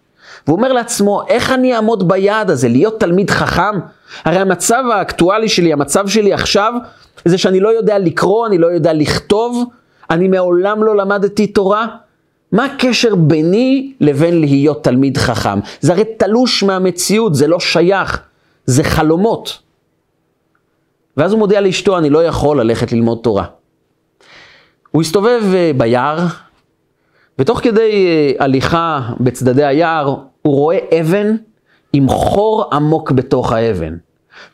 והוא 0.46 0.56
אומר 0.56 0.72
לעצמו, 0.72 1.22
איך 1.28 1.50
אני 1.50 1.76
אעמוד 1.76 2.08
ביעד 2.08 2.50
הזה, 2.50 2.68
להיות 2.68 3.00
תלמיד 3.00 3.30
חכם? 3.30 3.78
הרי 4.24 4.38
המצב 4.38 4.84
האקטואלי 4.92 5.48
שלי, 5.48 5.72
המצב 5.72 6.08
שלי 6.08 6.32
עכשיו, 6.32 6.72
זה 7.24 7.38
שאני 7.38 7.60
לא 7.60 7.68
יודע 7.68 7.98
לקרוא, 7.98 8.46
אני 8.46 8.58
לא 8.58 8.66
יודע 8.66 8.92
לכתוב, 8.92 9.64
אני 10.10 10.28
מעולם 10.28 10.84
לא 10.84 10.96
למדתי 10.96 11.46
תורה. 11.46 11.86
מה 12.52 12.64
הקשר 12.64 13.14
ביני 13.14 13.92
לבין 14.00 14.40
להיות 14.40 14.84
תלמיד 14.84 15.16
חכם? 15.16 15.58
זה 15.80 15.92
הרי 15.92 16.04
תלוש 16.04 16.62
מהמציאות, 16.62 17.34
זה 17.34 17.46
לא 17.46 17.60
שייך, 17.60 18.22
זה 18.66 18.84
חלומות. 18.84 19.58
ואז 21.16 21.32
הוא 21.32 21.38
מודיע 21.38 21.60
לאשתו, 21.60 21.98
אני 21.98 22.10
לא 22.10 22.24
יכול 22.24 22.60
ללכת 22.60 22.92
ללמוד 22.92 23.18
תורה. 23.22 23.44
הוא 24.90 25.02
הסתובב 25.02 25.42
אה, 25.54 25.70
ביער, 25.76 26.18
ותוך 27.38 27.60
כדי 27.60 28.06
אה, 28.06 28.44
הליכה 28.44 29.00
בצדדי 29.20 29.64
היער, 29.64 30.16
הוא 30.42 30.54
רואה 30.54 30.78
אבן 31.00 31.36
עם 31.92 32.08
חור 32.08 32.64
עמוק 32.72 33.12
בתוך 33.12 33.52
האבן. 33.52 33.96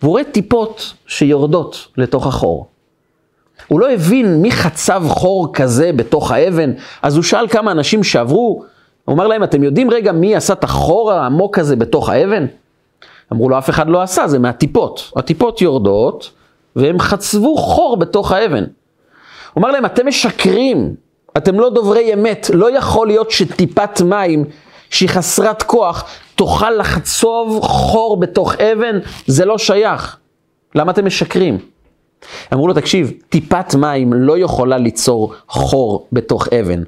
והוא 0.03 0.11
רואה 0.11 0.25
טיפות 0.25 0.95
שיורדות 1.07 1.89
לתוך 1.97 2.27
החור. 2.27 2.67
הוא 3.66 3.81
לא 3.81 3.90
הבין 3.90 4.42
מי 4.42 4.53
חצב 4.53 5.05
חור 5.09 5.53
כזה 5.53 5.92
בתוך 5.92 6.33
האבן, 6.33 6.73
אז 7.03 7.16
הוא 7.16 7.25
שאל 7.25 7.49
כמה 7.49 7.73
אנשים 7.73 8.05
שעברו, 8.05 8.64
הוא 9.05 9.14
אמר 9.14 9.27
להם, 9.27 9.44
אתם 9.44 9.62
יודעים 9.62 9.90
רגע 9.90 10.12
מי 10.12 10.37
עשה 10.37 10.53
את 10.53 10.64
החור 10.64 11.12
העמוק 11.12 11.59
הזה 11.59 11.77
בתוך 11.77 12.09
האבן? 12.09 12.47
אמרו 13.33 13.49
לו, 13.49 13.59
אף 13.59 13.71
אחד 13.71 13.88
לא 13.88 14.03
עשה, 14.03 14.29
זה 14.29 14.38
מהטיפות. 14.38 15.11
הטיפות 15.16 15.62
יורדות, 15.62 16.31
והם 16.77 16.99
חצבו 16.99 17.57
חור 17.57 17.97
בתוך 17.97 18.33
האבן. 18.33 18.64
הוא 19.55 19.61
אמר 19.61 19.71
להם, 19.71 19.87
אתם 19.87 20.07
משקרים, 20.07 20.94
אתם 21.37 21.61
לא 21.61 21.71
דוברי 21.71 22.14
אמת, 22.14 22.51
לא 22.55 22.77
יכול 22.77 23.07
להיות 23.07 23.31
שטיפת 23.31 24.01
מים 24.01 24.44
שהיא 24.90 25.09
חסרת 25.09 25.62
כוח 25.62 26.05
תוכל 26.35 26.71
לחצוב 26.71 27.61
חור 27.62 28.21
בתוך 28.21 28.55
אבן, 28.55 28.99
זה 29.27 29.44
לא 29.44 29.59
שייך. 29.59 30.16
למה 30.75 30.92
אתם 30.92 31.07
משקרים? 31.07 31.59
אמרו 32.53 32.69
לו, 32.69 32.75
תקשיב, 32.75 33.13
טיפת 33.29 33.75
מים 33.75 34.13
לא 34.13 34.39
יכולה 34.39 34.79
ליצור 34.79 35.35
חור 35.49 36.09
בתוך 36.13 36.49
אבן, 36.49 36.83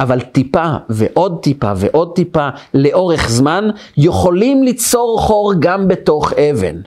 אבל 0.00 0.20
טיפה 0.20 0.66
ועוד 0.88 1.38
טיפה 1.42 1.72
ועוד 1.76 2.12
טיפה 2.14 2.48
לאורך 2.74 3.28
זמן 3.28 3.68
יכולים 3.96 4.62
ליצור 4.62 5.20
חור 5.20 5.52
גם 5.58 5.88
בתוך 5.88 6.32
אבן. 6.32 6.80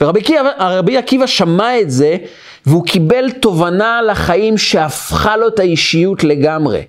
ורבי 0.00 0.20
עקיבא, 0.20 0.98
עקיבא 0.98 1.26
שמע 1.26 1.80
את 1.80 1.90
זה, 1.90 2.16
והוא 2.66 2.84
קיבל 2.84 3.30
תובנה 3.30 4.00
לחיים 4.02 4.58
שהפכה 4.58 5.36
לו 5.36 5.48
את 5.48 5.58
האישיות 5.58 6.24
לגמרי. 6.24 6.84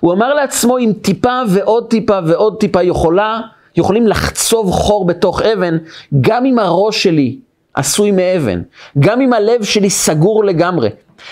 הוא 0.00 0.12
אמר 0.12 0.34
לעצמו, 0.34 0.78
אם 0.78 0.92
טיפה 1.02 1.40
ועוד 1.48 1.86
טיפה 1.90 2.18
ועוד 2.26 2.56
טיפה 2.60 2.82
יכולה, 2.82 3.40
יכולים 3.76 4.06
לחצוב 4.06 4.70
חור 4.70 5.06
בתוך 5.06 5.42
אבן, 5.42 5.76
גם 6.20 6.46
אם 6.46 6.58
הראש 6.58 7.02
שלי 7.02 7.36
עשוי 7.74 8.10
מאבן, 8.10 8.62
גם 8.98 9.20
אם 9.20 9.32
הלב 9.32 9.62
שלי 9.62 9.90
סגור 9.90 10.44
לגמרי, 10.44 10.88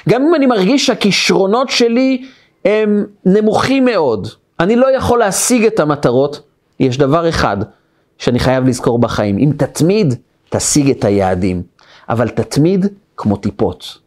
גם 0.08 0.22
אם 0.22 0.34
אני 0.34 0.46
מרגיש 0.46 0.86
שהכישרונות 0.86 1.70
שלי 1.70 2.24
הם 2.64 3.06
נמוכים 3.24 3.84
מאוד, 3.84 4.28
אני 4.60 4.76
לא 4.76 4.96
יכול 4.96 5.18
להשיג 5.18 5.64
את 5.64 5.80
המטרות, 5.80 6.40
יש 6.80 6.98
דבר 6.98 7.28
אחד 7.28 7.56
שאני 8.18 8.38
חייב 8.38 8.66
לזכור 8.66 8.98
בחיים, 8.98 9.38
אם 9.38 9.52
תתמיד, 9.56 10.14
תשיג 10.48 10.90
את 10.90 11.04
היעדים, 11.04 11.62
אבל 12.08 12.28
תתמיד 12.28 12.86
כמו 13.16 13.36
טיפות. 13.36 13.98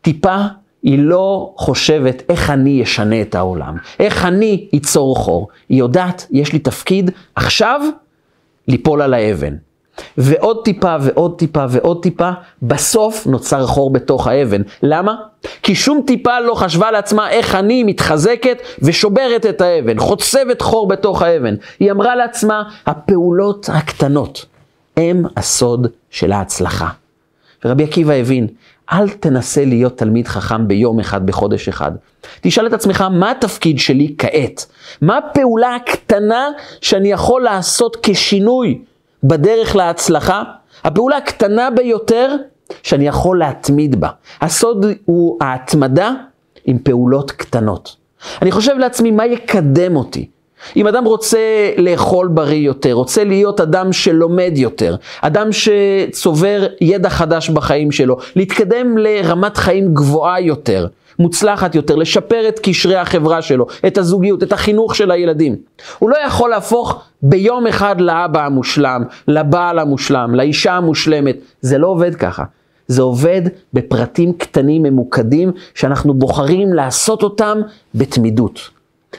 טיפה 0.00 0.36
היא 0.82 0.98
לא 0.98 1.52
חושבת 1.56 2.22
איך 2.28 2.50
אני 2.50 2.82
אשנה 2.82 3.22
את 3.22 3.34
העולם, 3.34 3.76
איך 4.00 4.24
אני 4.24 4.68
אצור 4.76 5.16
חור. 5.16 5.48
היא 5.68 5.78
יודעת, 5.78 6.26
יש 6.30 6.52
לי 6.52 6.58
תפקיד 6.58 7.10
עכשיו 7.34 7.80
ליפול 8.68 9.02
על 9.02 9.14
האבן. 9.14 9.54
ועוד 10.18 10.64
טיפה 10.64 10.96
ועוד 11.00 11.38
טיפה 11.38 11.64
ועוד 11.70 12.02
טיפה, 12.02 12.30
בסוף 12.62 13.26
נוצר 13.26 13.66
חור 13.66 13.92
בתוך 13.92 14.26
האבן. 14.26 14.62
למה? 14.82 15.16
כי 15.62 15.74
שום 15.74 16.02
טיפה 16.06 16.40
לא 16.40 16.54
חשבה 16.54 16.90
לעצמה 16.90 17.30
איך 17.30 17.54
אני 17.54 17.84
מתחזקת 17.84 18.58
ושוברת 18.82 19.46
את 19.46 19.60
האבן, 19.60 19.98
חוצבת 19.98 20.62
חור 20.62 20.88
בתוך 20.88 21.22
האבן. 21.22 21.54
היא 21.80 21.90
אמרה 21.90 22.16
לעצמה, 22.16 22.62
הפעולות 22.86 23.68
הקטנות 23.72 24.44
הם 24.96 25.24
הסוד 25.36 25.86
של 26.10 26.32
ההצלחה. 26.32 26.88
ורבי 27.64 27.84
עקיבא 27.84 28.14
הבין, 28.14 28.46
אל 28.92 29.08
תנסה 29.08 29.64
להיות 29.64 29.98
תלמיד 29.98 30.28
חכם 30.28 30.68
ביום 30.68 31.00
אחד, 31.00 31.26
בחודש 31.26 31.68
אחד. 31.68 31.92
תשאל 32.40 32.66
את 32.66 32.72
עצמך, 32.72 33.04
מה 33.12 33.30
התפקיד 33.30 33.78
שלי 33.78 34.14
כעת? 34.18 34.66
מה 35.02 35.18
הפעולה 35.18 35.74
הקטנה 35.74 36.48
שאני 36.80 37.12
יכול 37.12 37.42
לעשות 37.42 37.96
כשינוי 38.02 38.78
בדרך 39.24 39.76
להצלחה? 39.76 40.42
הפעולה 40.84 41.16
הקטנה 41.16 41.70
ביותר 41.70 42.36
שאני 42.82 43.06
יכול 43.06 43.38
להתמיד 43.38 44.00
בה. 44.00 44.08
הסוד 44.40 44.86
הוא 45.04 45.38
ההתמדה 45.40 46.12
עם 46.64 46.78
פעולות 46.78 47.30
קטנות. 47.30 47.96
אני 48.42 48.50
חושב 48.50 48.78
לעצמי, 48.78 49.10
מה 49.10 49.26
יקדם 49.26 49.96
אותי? 49.96 50.28
אם 50.76 50.86
אדם 50.86 51.04
רוצה 51.04 51.38
לאכול 51.76 52.28
בריא 52.28 52.66
יותר, 52.66 52.92
רוצה 52.92 53.24
להיות 53.24 53.60
אדם 53.60 53.92
שלומד 53.92 54.52
יותר, 54.54 54.96
אדם 55.20 55.48
שצובר 55.52 56.66
ידע 56.80 57.08
חדש 57.08 57.50
בחיים 57.50 57.92
שלו, 57.92 58.16
להתקדם 58.36 58.98
לרמת 58.98 59.56
חיים 59.56 59.94
גבוהה 59.94 60.40
יותר, 60.40 60.86
מוצלחת 61.18 61.74
יותר, 61.74 61.96
לשפר 61.96 62.48
את 62.48 62.60
קשרי 62.62 62.96
החברה 62.96 63.42
שלו, 63.42 63.66
את 63.86 63.98
הזוגיות, 63.98 64.42
את 64.42 64.52
החינוך 64.52 64.94
של 64.94 65.10
הילדים. 65.10 65.56
הוא 65.98 66.10
לא 66.10 66.16
יכול 66.26 66.50
להפוך 66.50 67.02
ביום 67.22 67.66
אחד 67.66 68.00
לאבא 68.00 68.46
המושלם, 68.46 69.04
לבעל 69.28 69.78
המושלם, 69.78 70.34
לאישה 70.34 70.72
המושלמת. 70.72 71.36
זה 71.60 71.78
לא 71.78 71.86
עובד 71.86 72.14
ככה. 72.14 72.44
זה 72.86 73.02
עובד 73.02 73.42
בפרטים 73.72 74.32
קטנים 74.32 74.82
ממוקדים 74.82 75.52
שאנחנו 75.74 76.14
בוחרים 76.14 76.72
לעשות 76.72 77.22
אותם 77.22 77.60
בתמידות. 77.94 78.60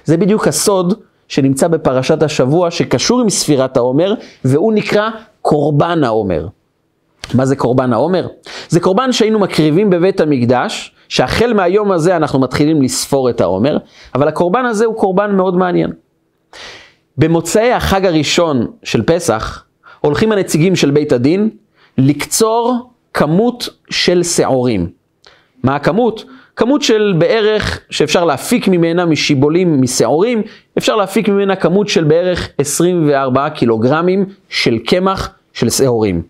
זה 0.05 0.17
בדיוק 0.17 0.47
הסוד 0.47 0.93
שנמצא 1.27 1.67
בפרשת 1.67 2.23
השבוע 2.23 2.71
שקשור 2.71 3.21
עם 3.21 3.29
ספירת 3.29 3.77
העומר, 3.77 4.13
והוא 4.45 4.73
נקרא 4.73 5.09
קורבן 5.41 6.03
העומר. 6.03 6.47
מה 7.33 7.45
זה 7.45 7.55
קורבן 7.55 7.93
העומר? 7.93 8.27
זה 8.69 8.79
קורבן 8.79 9.11
שהיינו 9.11 9.39
מקריבים 9.39 9.89
בבית 9.89 10.21
המקדש, 10.21 10.95
שהחל 11.09 11.53
מהיום 11.53 11.91
הזה 11.91 12.15
אנחנו 12.15 12.39
מתחילים 12.39 12.81
לספור 12.81 13.29
את 13.29 13.41
העומר, 13.41 13.77
אבל 14.15 14.27
הקורבן 14.27 14.65
הזה 14.65 14.85
הוא 14.85 14.95
קורבן 14.95 15.35
מאוד 15.35 15.57
מעניין. 15.57 15.91
במוצאי 17.17 17.71
החג 17.71 18.05
הראשון 18.05 18.67
של 18.83 19.03
פסח, 19.03 19.63
הולכים 20.01 20.31
הנציגים 20.31 20.75
של 20.75 20.91
בית 20.91 21.11
הדין 21.11 21.49
לקצור 21.97 22.89
כמות 23.13 23.69
של 23.89 24.23
שעורים. 24.23 24.89
מה 25.63 25.75
הכמות? 25.75 26.23
כמות 26.55 26.81
של 26.81 27.15
בערך, 27.17 27.79
שאפשר 27.89 28.25
להפיק 28.25 28.67
ממנה 28.67 29.05
משיבולים, 29.05 29.81
משעורים, 29.81 30.41
אפשר 30.77 30.95
להפיק 30.95 31.29
ממנה 31.29 31.55
כמות 31.55 31.89
של 31.89 32.03
בערך 32.03 32.49
24 32.57 33.49
קילוגרמים 33.49 34.25
של 34.49 34.77
קמח 34.77 35.29
של 35.53 35.69
שעורים. 35.69 36.21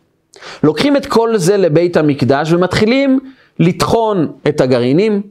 לוקחים 0.63 0.97
את 0.97 1.05
כל 1.05 1.37
זה 1.37 1.57
לבית 1.57 1.97
המקדש 1.97 2.51
ומתחילים 2.51 3.19
לטחון 3.59 4.31
את 4.47 4.61
הגרעינים, 4.61 5.21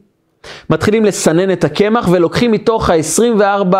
מתחילים 0.69 1.05
לסנן 1.05 1.51
את 1.51 1.63
הקמח 1.63 2.07
ולוקחים 2.11 2.51
מתוך 2.51 2.89
ה-24 2.89 3.75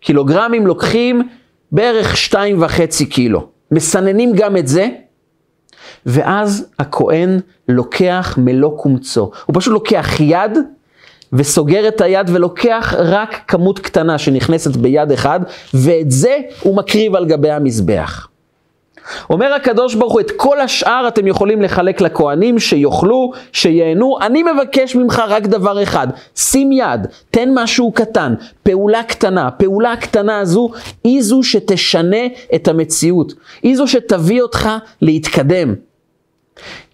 קילוגרמים, 0.00 0.66
לוקחים 0.66 1.28
בערך 1.72 2.14
2.5 2.32 3.04
קילו. 3.10 3.46
מסננים 3.70 4.32
גם 4.34 4.56
את 4.56 4.68
זה, 4.68 4.88
ואז 6.06 6.66
הכהן 6.78 7.40
לוקח 7.68 8.34
מלוא 8.38 8.78
קומצו. 8.78 9.30
הוא 9.46 9.54
פשוט 9.58 9.72
לוקח 9.72 10.20
יד 10.20 10.58
וסוגר 11.32 11.88
את 11.88 12.00
היד 12.00 12.30
ולוקח 12.32 12.94
רק 12.98 13.40
כמות 13.48 13.78
קטנה 13.78 14.18
שנכנסת 14.18 14.76
ביד 14.76 15.12
אחד, 15.12 15.40
ואת 15.74 16.10
זה 16.10 16.38
הוא 16.60 16.76
מקריב 16.76 17.14
על 17.14 17.26
גבי 17.26 17.50
המזבח. 17.50 18.28
אומר 19.30 19.54
הקדוש 19.54 19.94
ברוך 19.94 20.12
הוא, 20.12 20.20
את 20.20 20.30
כל 20.36 20.60
השאר 20.60 21.08
אתם 21.08 21.26
יכולים 21.26 21.62
לחלק 21.62 22.00
לכהנים, 22.00 22.58
שיאכלו, 22.58 23.32
שייהנו. 23.52 24.18
אני 24.20 24.42
מבקש 24.42 24.96
ממך 24.96 25.22
רק 25.28 25.46
דבר 25.46 25.82
אחד, 25.82 26.08
שים 26.36 26.72
יד, 26.72 27.06
תן 27.30 27.48
משהו 27.54 27.92
קטן, 27.92 28.34
פעולה 28.62 29.02
קטנה. 29.02 29.50
פעולה 29.50 29.92
הקטנה 29.92 30.38
הזו 30.38 30.70
היא 31.04 31.22
זו 31.22 31.42
שתשנה 31.42 32.26
את 32.54 32.68
המציאות. 32.68 33.32
היא 33.62 33.76
זו 33.76 33.86
שתביא 33.86 34.42
אותך 34.42 34.68
להתקדם. 35.02 35.74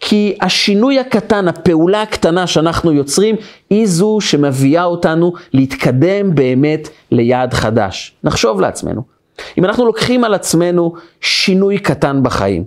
כי 0.00 0.36
השינוי 0.40 0.98
הקטן, 0.98 1.48
הפעולה 1.48 2.02
הקטנה 2.02 2.46
שאנחנו 2.46 2.92
יוצרים, 2.92 3.36
היא 3.70 3.86
זו 3.86 4.18
שמביאה 4.20 4.84
אותנו 4.84 5.32
להתקדם 5.52 6.34
באמת 6.34 6.88
ליעד 7.10 7.54
חדש. 7.54 8.14
נחשוב 8.24 8.60
לעצמנו. 8.60 9.19
אם 9.58 9.64
אנחנו 9.64 9.86
לוקחים 9.86 10.24
על 10.24 10.34
עצמנו 10.34 10.92
שינוי 11.20 11.78
קטן 11.78 12.22
בחיים, 12.22 12.64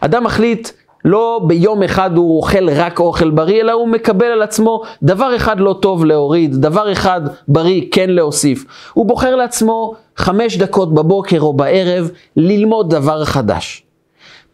אדם 0.00 0.24
מחליט 0.24 0.68
לא 1.04 1.40
ביום 1.46 1.82
אחד 1.82 2.16
הוא 2.16 2.36
אוכל 2.36 2.70
רק 2.70 3.00
אוכל 3.00 3.30
בריא, 3.30 3.60
אלא 3.60 3.72
הוא 3.72 3.88
מקבל 3.88 4.26
על 4.26 4.42
עצמו 4.42 4.82
דבר 5.02 5.36
אחד 5.36 5.60
לא 5.60 5.78
טוב 5.82 6.04
להוריד, 6.04 6.56
דבר 6.56 6.92
אחד 6.92 7.20
בריא 7.48 7.82
כן 7.90 8.10
להוסיף. 8.10 8.64
הוא 8.92 9.06
בוחר 9.06 9.36
לעצמו 9.36 9.94
חמש 10.16 10.56
דקות 10.56 10.94
בבוקר 10.94 11.40
או 11.40 11.52
בערב 11.52 12.10
ללמוד 12.36 12.90
דבר 12.90 13.24
חדש. 13.24 13.82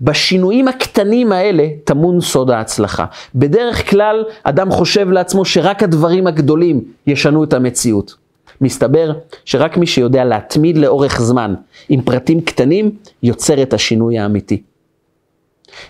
בשינויים 0.01 0.69
הקטנים 0.69 1.33
האלה 1.33 1.69
טמון 1.85 2.21
סוד 2.21 2.51
ההצלחה. 2.51 3.05
בדרך 3.35 3.91
כלל 3.91 4.25
אדם 4.43 4.71
חושב 4.71 5.11
לעצמו 5.11 5.45
שרק 5.45 5.83
הדברים 5.83 6.27
הגדולים 6.27 6.85
ישנו 7.07 7.45
את 7.45 7.53
המציאות. 7.53 8.26
מסתבר 8.61 9.13
שרק 9.45 9.77
מי 9.77 9.87
שיודע 9.87 10.25
להתמיד 10.25 10.79
לאורך 10.79 11.21
זמן 11.21 11.55
עם 11.89 12.03
פרטים 12.03 12.41
קטנים, 12.41 12.91
יוצר 13.23 13.63
את 13.63 13.75
השינוי 13.75 14.19
האמיתי. 14.19 14.63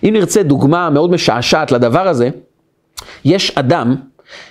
אם 0.03 0.09
נרצה 0.13 0.43
דוגמה 0.43 0.89
מאוד 0.89 1.11
משעשעת 1.11 1.71
לדבר 1.71 2.07
הזה, 2.07 2.29
יש 3.25 3.57
אדם 3.57 3.95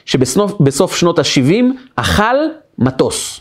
שבסוף 0.05 0.96
שנות 0.96 1.18
ה-70 1.18 1.64
אכל 1.96 2.37
מטוס. 2.79 3.40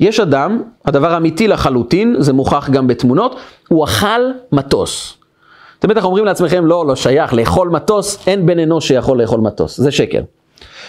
יש 0.00 0.20
אדם, 0.20 0.62
הדבר 0.84 1.16
אמיתי 1.16 1.48
לחלוטין, 1.48 2.16
זה 2.18 2.32
מוכח 2.32 2.70
גם 2.70 2.86
בתמונות, 2.86 3.36
הוא 3.68 3.84
אכל 3.84 4.20
מטוס. 4.52 5.16
אתם 5.78 5.88
בטח 5.88 6.04
אומרים 6.04 6.24
לעצמכם, 6.24 6.66
לא, 6.66 6.86
לא 6.86 6.96
שייך, 6.96 7.34
לאכול 7.34 7.68
מטוס, 7.68 8.28
אין 8.28 8.46
בן 8.46 8.58
אנוש 8.58 8.88
שיכול 8.88 9.22
לאכול 9.22 9.40
מטוס, 9.40 9.80
זה 9.80 9.90
שקר. 9.90 10.22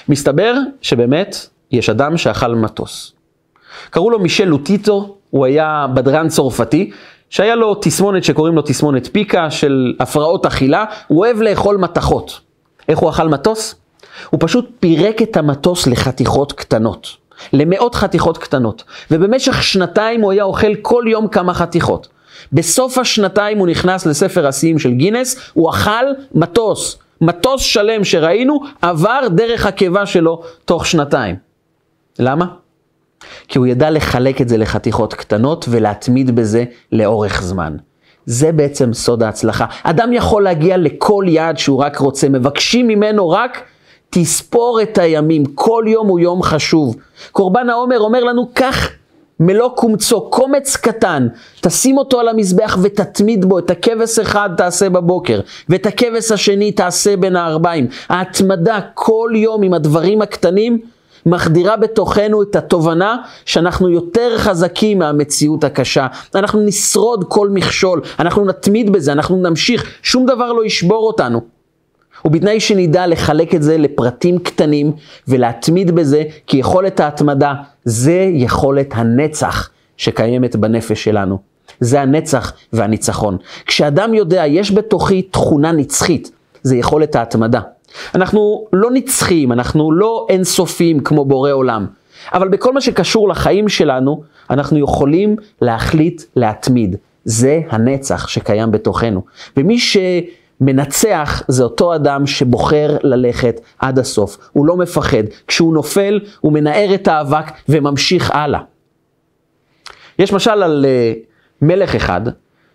מסתבר 0.09 0.53
שבאמת 0.81 1.35
יש 1.71 1.89
אדם 1.89 2.17
שאכל 2.17 2.55
מטוס. 2.55 3.13
קראו 3.89 4.09
לו 4.09 4.19
מישל 4.19 4.45
לוטיטו, 4.45 5.15
הוא 5.29 5.45
היה 5.45 5.85
בדרן 5.93 6.27
צרפתי, 6.29 6.91
שהיה 7.29 7.55
לו 7.55 7.75
תסמונת 7.81 8.23
שקוראים 8.23 8.55
לו 8.55 8.61
תסמונת 8.61 9.07
פיקה 9.11 9.51
של 9.51 9.93
הפרעות 9.99 10.45
אכילה, 10.45 10.85
הוא 11.07 11.19
אוהב 11.19 11.41
לאכול 11.41 11.77
מתכות. 11.77 12.39
איך 12.87 12.99
הוא 12.99 13.09
אכל 13.09 13.27
מטוס? 13.27 13.75
הוא 14.29 14.39
פשוט 14.43 14.69
פירק 14.79 15.21
את 15.21 15.37
המטוס 15.37 15.87
לחתיכות 15.87 16.53
קטנות, 16.53 17.07
למאות 17.53 17.95
חתיכות 17.95 18.37
קטנות, 18.37 18.83
ובמשך 19.11 19.63
שנתיים 19.63 20.21
הוא 20.21 20.31
היה 20.31 20.43
אוכל 20.43 20.75
כל 20.81 21.03
יום 21.07 21.27
כמה 21.27 21.53
חתיכות. 21.53 22.07
בסוף 22.53 22.97
השנתיים 22.97 23.57
הוא 23.57 23.67
נכנס 23.67 24.05
לספר 24.05 24.47
השיאים 24.47 24.79
של 24.79 24.91
גינס, 24.91 25.51
הוא 25.53 25.69
אכל 25.69 26.05
מטוס. 26.35 26.97
מטוס 27.21 27.61
שלם 27.61 28.03
שראינו 28.03 28.59
עבר 28.81 29.27
דרך 29.29 29.65
הקיבה 29.65 30.05
שלו 30.05 30.41
תוך 30.65 30.85
שנתיים. 30.85 31.50
למה? 32.19 32.45
כי 33.47 33.57
הוא 33.57 33.67
ידע 33.67 33.89
לחלק 33.89 34.41
את 34.41 34.49
זה 34.49 34.57
לחתיכות 34.57 35.13
קטנות 35.13 35.65
ולהתמיד 35.69 36.35
בזה 36.35 36.63
לאורך 36.91 37.41
זמן. 37.41 37.75
זה 38.25 38.51
בעצם 38.51 38.93
סוד 38.93 39.23
ההצלחה. 39.23 39.65
אדם 39.83 40.13
יכול 40.13 40.43
להגיע 40.43 40.77
לכל 40.77 41.25
יעד 41.27 41.57
שהוא 41.57 41.79
רק 41.79 41.97
רוצה, 41.97 42.29
מבקשים 42.29 42.87
ממנו 42.87 43.29
רק 43.29 43.63
תספור 44.09 44.79
את 44.81 44.97
הימים, 44.97 45.45
כל 45.45 45.83
יום 45.87 46.07
הוא 46.07 46.19
יום 46.19 46.43
חשוב. 46.43 46.95
קורבן 47.31 47.69
העומר 47.69 47.99
אומר 47.99 48.23
לנו, 48.23 48.49
קח 48.53 48.89
מלוא 49.39 49.69
קומצו, 49.75 50.29
קומץ 50.29 50.75
קטן, 50.75 51.27
תשים 51.61 51.97
אותו 51.97 52.19
על 52.19 52.27
המזבח 52.27 52.77
ותתמיד 52.81 53.45
בו, 53.45 53.59
את 53.59 53.69
הכבש 53.69 54.19
אחד 54.19 54.49
תעשה 54.57 54.89
בבוקר, 54.89 55.39
ואת 55.69 55.85
הכבש 55.85 56.31
השני 56.31 56.71
תעשה 56.71 57.17
בין 57.17 57.35
הערביים. 57.35 57.87
ההתמדה 58.09 58.79
כל 58.93 59.31
יום 59.35 59.63
עם 59.63 59.73
הדברים 59.73 60.21
הקטנים, 60.21 60.79
מחדירה 61.25 61.77
בתוכנו 61.77 62.41
את 62.41 62.55
התובנה 62.55 63.17
שאנחנו 63.45 63.89
יותר 63.89 64.37
חזקים 64.37 64.99
מהמציאות 64.99 65.63
הקשה. 65.63 66.07
אנחנו 66.35 66.61
נשרוד 66.61 67.25
כל 67.27 67.49
מכשול, 67.49 68.01
אנחנו 68.19 68.45
נתמיד 68.45 68.89
בזה, 68.89 69.11
אנחנו 69.11 69.37
נמשיך, 69.37 69.99
שום 70.03 70.25
דבר 70.25 70.53
לא 70.53 70.65
ישבור 70.65 71.07
אותנו. 71.07 71.41
ובתנאי 72.25 72.59
שנדע 72.59 73.07
לחלק 73.07 73.55
את 73.55 73.63
זה 73.63 73.77
לפרטים 73.77 74.39
קטנים 74.39 74.91
ולהתמיד 75.27 75.91
בזה, 75.91 76.23
כי 76.47 76.57
יכולת 76.57 76.99
ההתמדה 76.99 77.53
זה 77.85 78.27
יכולת 78.33 78.87
הנצח 78.91 79.69
שקיימת 79.97 80.55
בנפש 80.55 81.03
שלנו. 81.03 81.37
זה 81.79 82.01
הנצח 82.01 82.53
והניצחון. 82.73 83.37
כשאדם 83.65 84.13
יודע, 84.13 84.43
יש 84.47 84.71
בתוכי 84.71 85.21
תכונה 85.21 85.71
נצחית, 85.71 86.31
זה 86.63 86.75
יכולת 86.75 87.15
ההתמדה. 87.15 87.61
אנחנו 88.15 88.67
לא 88.73 88.89
נצחיים, 88.91 89.51
אנחנו 89.51 89.91
לא 89.91 90.25
אינסופיים 90.29 90.99
כמו 90.99 91.25
בורא 91.25 91.51
עולם. 91.51 91.85
אבל 92.33 92.47
בכל 92.47 92.73
מה 92.73 92.81
שקשור 92.81 93.29
לחיים 93.29 93.69
שלנו, 93.69 94.23
אנחנו 94.49 94.79
יכולים 94.79 95.35
להחליט 95.61 96.21
להתמיד. 96.35 96.95
זה 97.25 97.61
הנצח 97.69 98.27
שקיים 98.27 98.71
בתוכנו. 98.71 99.21
ומי 99.57 99.77
שמנצח 99.79 101.43
זה 101.47 101.63
אותו 101.63 101.95
אדם 101.95 102.27
שבוחר 102.27 102.97
ללכת 103.03 103.61
עד 103.79 103.99
הסוף. 103.99 104.37
הוא 104.51 104.65
לא 104.65 104.77
מפחד. 104.77 105.23
כשהוא 105.47 105.73
נופל, 105.73 106.19
הוא 106.41 106.53
מנער 106.53 106.93
את 106.93 107.07
האבק 107.07 107.51
וממשיך 107.69 108.31
הלאה. 108.31 108.59
יש 110.19 110.33
משל 110.33 110.63
על 110.63 110.85
uh, 110.85 111.19
מלך 111.61 111.95
אחד 111.95 112.21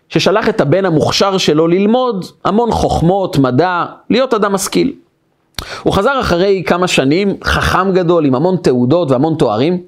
ששלח 0.09 0.49
את 0.49 0.61
הבן 0.61 0.85
המוכשר 0.85 1.37
שלו 1.37 1.67
ללמוד 1.67 2.25
המון 2.45 2.71
חוכמות, 2.71 3.37
מדע, 3.37 3.85
להיות 4.09 4.33
אדם 4.33 4.53
משכיל. 4.53 4.93
הוא 5.83 5.93
חזר 5.93 6.19
אחרי 6.19 6.63
כמה 6.65 6.87
שנים, 6.87 7.37
חכם 7.43 7.91
גדול 7.93 8.25
עם 8.25 8.35
המון 8.35 8.57
תעודות 8.57 9.11
והמון 9.11 9.35
תוארים, 9.35 9.81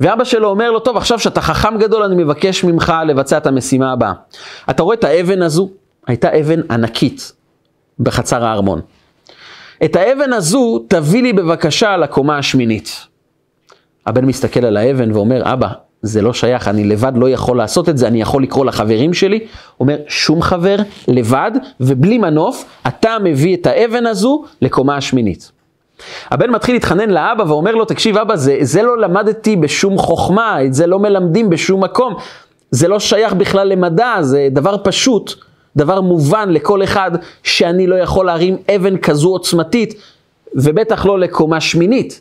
ואבא 0.00 0.24
שלו 0.24 0.48
אומר 0.48 0.70
לו, 0.70 0.80
טוב, 0.80 0.96
עכשיו 0.96 1.18
שאתה 1.18 1.40
חכם 1.40 1.78
גדול, 1.78 2.02
אני 2.02 2.24
מבקש 2.24 2.64
ממך 2.64 2.92
לבצע 3.06 3.36
את 3.36 3.46
המשימה 3.46 3.92
הבאה. 3.92 4.12
אתה 4.70 4.82
רואה 4.82 4.96
את 4.96 5.04
האבן 5.04 5.42
הזו? 5.42 5.70
הייתה 6.06 6.40
אבן 6.40 6.60
ענקית 6.70 7.32
בחצר 8.00 8.44
הארמון. 8.44 8.80
את 9.84 9.96
האבן 9.96 10.32
הזו 10.32 10.84
תביא 10.88 11.22
לי 11.22 11.32
בבקשה 11.32 11.96
לקומה 11.96 12.38
השמינית. 12.38 13.06
הבן 14.06 14.24
מסתכל 14.24 14.64
על 14.64 14.76
האבן 14.76 15.12
ואומר, 15.12 15.52
אבא, 15.52 15.68
זה 16.04 16.22
לא 16.22 16.32
שייך, 16.32 16.68
אני 16.68 16.84
לבד 16.84 17.12
לא 17.16 17.30
יכול 17.30 17.56
לעשות 17.56 17.88
את 17.88 17.98
זה, 17.98 18.06
אני 18.08 18.20
יכול 18.20 18.42
לקרוא 18.42 18.64
לחברים 18.64 19.14
שלי. 19.14 19.46
אומר, 19.80 19.96
שום 20.08 20.42
חבר, 20.42 20.76
לבד 21.08 21.50
ובלי 21.80 22.18
מנוף, 22.18 22.64
אתה 22.88 23.16
מביא 23.24 23.56
את 23.56 23.66
האבן 23.66 24.06
הזו 24.06 24.44
לקומה 24.62 24.96
השמינית. 24.96 25.52
הבן 26.30 26.50
מתחיל 26.50 26.74
להתחנן 26.74 27.10
לאבא 27.10 27.42
ואומר 27.42 27.74
לו, 27.74 27.84
תקשיב 27.84 28.18
אבא, 28.18 28.36
זה, 28.36 28.58
זה 28.60 28.82
לא 28.82 28.98
למדתי 28.98 29.56
בשום 29.56 29.98
חוכמה, 29.98 30.64
את 30.64 30.74
זה 30.74 30.86
לא 30.86 30.98
מלמדים 30.98 31.50
בשום 31.50 31.84
מקום, 31.84 32.14
זה 32.70 32.88
לא 32.88 33.00
שייך 33.00 33.32
בכלל 33.32 33.68
למדע, 33.68 34.14
זה 34.20 34.48
דבר 34.50 34.76
פשוט, 34.84 35.34
דבר 35.76 36.00
מובן 36.00 36.48
לכל 36.50 36.84
אחד, 36.84 37.10
שאני 37.42 37.86
לא 37.86 37.94
יכול 37.94 38.26
להרים 38.26 38.56
אבן 38.76 38.96
כזו 38.96 39.28
עוצמתית, 39.28 39.94
ובטח 40.54 41.06
לא 41.06 41.18
לקומה 41.18 41.60
שמינית. 41.60 42.20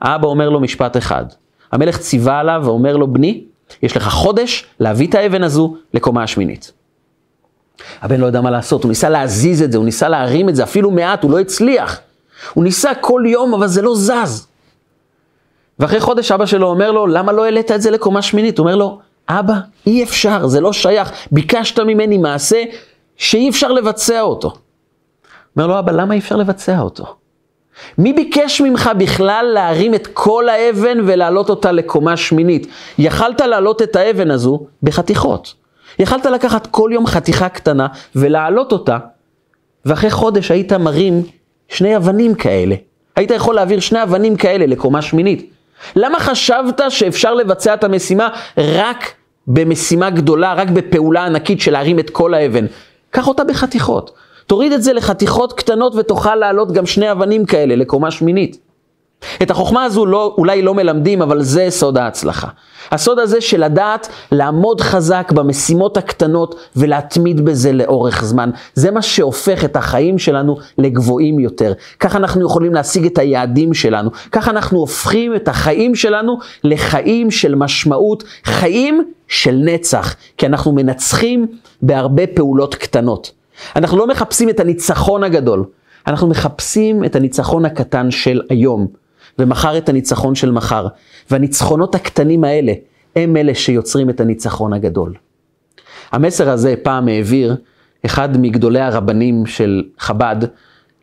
האבא 0.00 0.26
אומר 0.26 0.50
לו 0.50 0.60
משפט 0.60 0.96
אחד, 0.96 1.24
המלך 1.72 1.98
ציווה 1.98 2.40
עליו 2.40 2.62
ואומר 2.64 2.96
לו, 2.96 3.12
בני, 3.12 3.44
יש 3.82 3.96
לך 3.96 4.08
חודש 4.08 4.66
להביא 4.80 5.08
את 5.08 5.14
האבן 5.14 5.42
הזו 5.42 5.76
לקומה 5.94 6.22
השמינית. 6.22 6.72
הבן 8.02 8.20
לא 8.20 8.26
יודע 8.26 8.40
מה 8.40 8.50
לעשות, 8.50 8.82
הוא 8.82 8.88
ניסה 8.88 9.08
להזיז 9.08 9.62
את 9.62 9.72
זה, 9.72 9.78
הוא 9.78 9.84
ניסה 9.84 10.08
להרים 10.08 10.48
את 10.48 10.56
זה, 10.56 10.62
אפילו 10.62 10.90
מעט, 10.90 11.22
הוא 11.22 11.30
לא 11.30 11.40
הצליח. 11.40 12.00
הוא 12.54 12.64
ניסה 12.64 12.94
כל 13.00 13.22
יום, 13.26 13.54
אבל 13.54 13.66
זה 13.66 13.82
לא 13.82 13.94
זז. 13.96 14.46
ואחרי 15.78 16.00
חודש 16.00 16.32
אבא 16.32 16.46
שלו 16.46 16.68
אומר 16.68 16.92
לו, 16.92 17.06
למה 17.06 17.32
לא 17.32 17.44
העלית 17.44 17.70
את 17.70 17.82
זה 17.82 17.90
לקומה 17.90 18.22
שמינית? 18.22 18.58
הוא 18.58 18.64
אומר 18.64 18.76
לו, 18.76 19.00
אבא, 19.28 19.54
אי 19.86 20.04
אפשר, 20.04 20.46
זה 20.46 20.60
לא 20.60 20.72
שייך, 20.72 21.12
ביקשת 21.32 21.78
ממני 21.78 22.18
מעשה 22.18 22.62
שאי 23.16 23.48
אפשר 23.48 23.72
לבצע 23.72 24.20
אותו. 24.20 24.52
אומר 25.56 25.66
לו, 25.66 25.78
אבא, 25.78 25.92
למה 25.92 26.14
אי 26.14 26.18
אפשר 26.18 26.36
לבצע 26.36 26.80
אותו? 26.80 27.16
מי 27.98 28.12
ביקש 28.12 28.60
ממך 28.60 28.90
בכלל 28.98 29.50
להרים 29.54 29.94
את 29.94 30.08
כל 30.12 30.48
האבן 30.48 30.98
ולהעלות 31.06 31.50
אותה 31.50 31.72
לקומה 31.72 32.16
שמינית? 32.16 32.66
יכלת 32.98 33.40
להעלות 33.40 33.82
את 33.82 33.96
האבן 33.96 34.30
הזו 34.30 34.66
בחתיכות. 34.82 35.54
יכלת 35.98 36.26
לקחת 36.26 36.66
כל 36.66 36.90
יום 36.92 37.06
חתיכה 37.06 37.48
קטנה 37.48 37.86
ולהעלות 38.16 38.72
אותה, 38.72 38.98
ואחרי 39.84 40.10
חודש 40.10 40.50
היית 40.50 40.72
מרים 40.72 41.22
שני 41.68 41.96
אבנים 41.96 42.34
כאלה. 42.34 42.74
היית 43.16 43.30
יכול 43.30 43.54
להעביר 43.54 43.80
שני 43.80 44.02
אבנים 44.02 44.36
כאלה 44.36 44.66
לקומה 44.66 45.02
שמינית. 45.02 45.50
למה 45.96 46.20
חשבת 46.20 46.80
שאפשר 46.88 47.34
לבצע 47.34 47.74
את 47.74 47.84
המשימה 47.84 48.28
רק 48.58 49.12
במשימה 49.46 50.10
גדולה, 50.10 50.54
רק 50.54 50.68
בפעולה 50.68 51.24
ענקית 51.24 51.60
של 51.60 51.72
להרים 51.72 51.98
את 51.98 52.10
כל 52.10 52.34
האבן? 52.34 52.66
קח 53.10 53.28
אותה 53.28 53.44
בחתיכות. 53.44 54.10
תוריד 54.46 54.72
את 54.72 54.82
זה 54.82 54.92
לחתיכות 54.92 55.52
קטנות 55.52 55.94
ותוכל 55.94 56.34
לעלות 56.34 56.72
גם 56.72 56.86
שני 56.86 57.12
אבנים 57.12 57.46
כאלה 57.46 57.76
לקומה 57.76 58.10
שמינית. 58.10 58.66
את 59.42 59.50
החוכמה 59.50 59.84
הזו 59.84 60.06
לא, 60.06 60.34
אולי 60.38 60.62
לא 60.62 60.74
מלמדים, 60.74 61.22
אבל 61.22 61.42
זה 61.42 61.66
סוד 61.70 61.98
ההצלחה. 61.98 62.48
הסוד 62.90 63.18
הזה 63.18 63.40
של 63.40 63.64
לדעת 63.64 64.08
לעמוד 64.32 64.80
חזק 64.80 65.32
במשימות 65.34 65.96
הקטנות 65.96 66.54
ולהתמיד 66.76 67.44
בזה 67.44 67.72
לאורך 67.72 68.24
זמן. 68.24 68.50
זה 68.74 68.90
מה 68.90 69.02
שהופך 69.02 69.64
את 69.64 69.76
החיים 69.76 70.18
שלנו 70.18 70.56
לגבוהים 70.78 71.38
יותר. 71.38 71.72
ככה 72.00 72.18
אנחנו 72.18 72.46
יכולים 72.46 72.74
להשיג 72.74 73.06
את 73.06 73.18
היעדים 73.18 73.74
שלנו. 73.74 74.10
ככה 74.32 74.50
אנחנו 74.50 74.78
הופכים 74.78 75.36
את 75.36 75.48
החיים 75.48 75.94
שלנו 75.94 76.38
לחיים 76.64 77.30
של 77.30 77.54
משמעות, 77.54 78.24
חיים 78.44 79.04
של 79.28 79.54
נצח. 79.64 80.14
כי 80.38 80.46
אנחנו 80.46 80.72
מנצחים 80.72 81.46
בהרבה 81.82 82.26
פעולות 82.26 82.74
קטנות. 82.74 83.30
אנחנו 83.76 83.98
לא 83.98 84.06
מחפשים 84.06 84.48
את 84.48 84.60
הניצחון 84.60 85.24
הגדול, 85.24 85.64
אנחנו 86.06 86.28
מחפשים 86.28 87.04
את 87.04 87.16
הניצחון 87.16 87.64
הקטן 87.64 88.10
של 88.10 88.42
היום. 88.50 88.86
ומחר 89.38 89.78
את 89.78 89.88
הניצחון 89.88 90.34
של 90.34 90.50
מחר. 90.50 90.86
והניצחונות 91.30 91.94
הקטנים 91.94 92.44
האלה, 92.44 92.72
הם 93.16 93.36
אלה 93.36 93.54
שיוצרים 93.54 94.10
את 94.10 94.20
הניצחון 94.20 94.72
הגדול. 94.72 95.14
המסר 96.12 96.50
הזה 96.50 96.74
פעם 96.82 97.08
העביר 97.08 97.56
אחד 98.06 98.40
מגדולי 98.40 98.80
הרבנים 98.80 99.46
של 99.46 99.82
חב"ד 99.98 100.36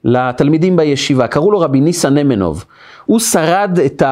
לתלמידים 0.04 0.76
בישיבה, 0.76 1.28
קראו 1.28 1.52
לו 1.52 1.60
רבי 1.60 1.82
ניסן 1.82 2.14
נמנוב. 2.14 2.66
הוא 3.06 3.20
שרד 3.20 3.80
את 3.86 4.04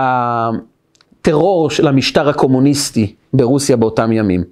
הטרור 1.22 1.70
של 1.70 1.88
המשטר 1.88 2.30
הקומוניסטי 2.30 3.14
ברוסיה 3.34 3.78
באותם 3.78 4.12
ימים. 4.12 4.44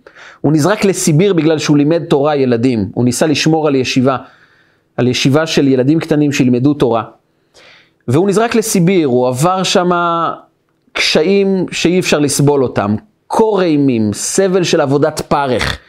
הוא 0.42 0.54
נזרק 0.54 0.86
לסיביר 0.86 1.34
בגלל 1.34 1.58
שהוא 1.58 1.78
לימד 1.78 2.04
תורה 2.04 2.36
ילדים, 2.36 2.90
הוא 2.94 3.06
ניסה 3.06 3.28
לשמור 3.28 3.68
על 3.68 3.76
ישיבה, 3.76 4.18
על 4.98 5.08
ישיבה 5.08 5.48
של 5.48 5.68
ילדים 5.68 6.00
קטנים 6.00 6.32
שילמדו 6.32 6.74
תורה. 6.74 7.04
והוא 8.08 8.30
נזרק 8.30 8.56
לסיביר, 8.56 9.08
הוא 9.08 9.28
עבר 9.28 9.64
שם 9.64 9.90
קשיים 10.94 11.66
שאי 11.72 12.00
אפשר 12.00 12.20
לסבול 12.20 12.64
אותם, 12.64 12.96
קור 13.28 13.62
אימים, 13.62 14.14
סבל 14.14 14.64
של 14.64 14.82
עבודת 14.82 15.22
פרך. 15.22 15.80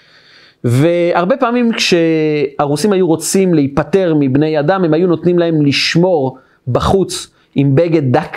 והרבה 0.65 1.37
פעמים 1.37 1.71
כשהרוסים 1.73 2.93
היו 2.93 3.07
רוצים 3.07 3.55
להיפטר 3.55 4.15
מבני 4.19 4.61
אדם, 4.61 4.85
הם 4.85 4.95
היו 4.95 5.07
נותנים 5.07 5.39
להם 5.39 5.63
לשמור 5.63 6.39
בחוץ 6.69 7.29
עם 7.55 7.75
בגד 7.75 8.13
דק, 8.13 8.37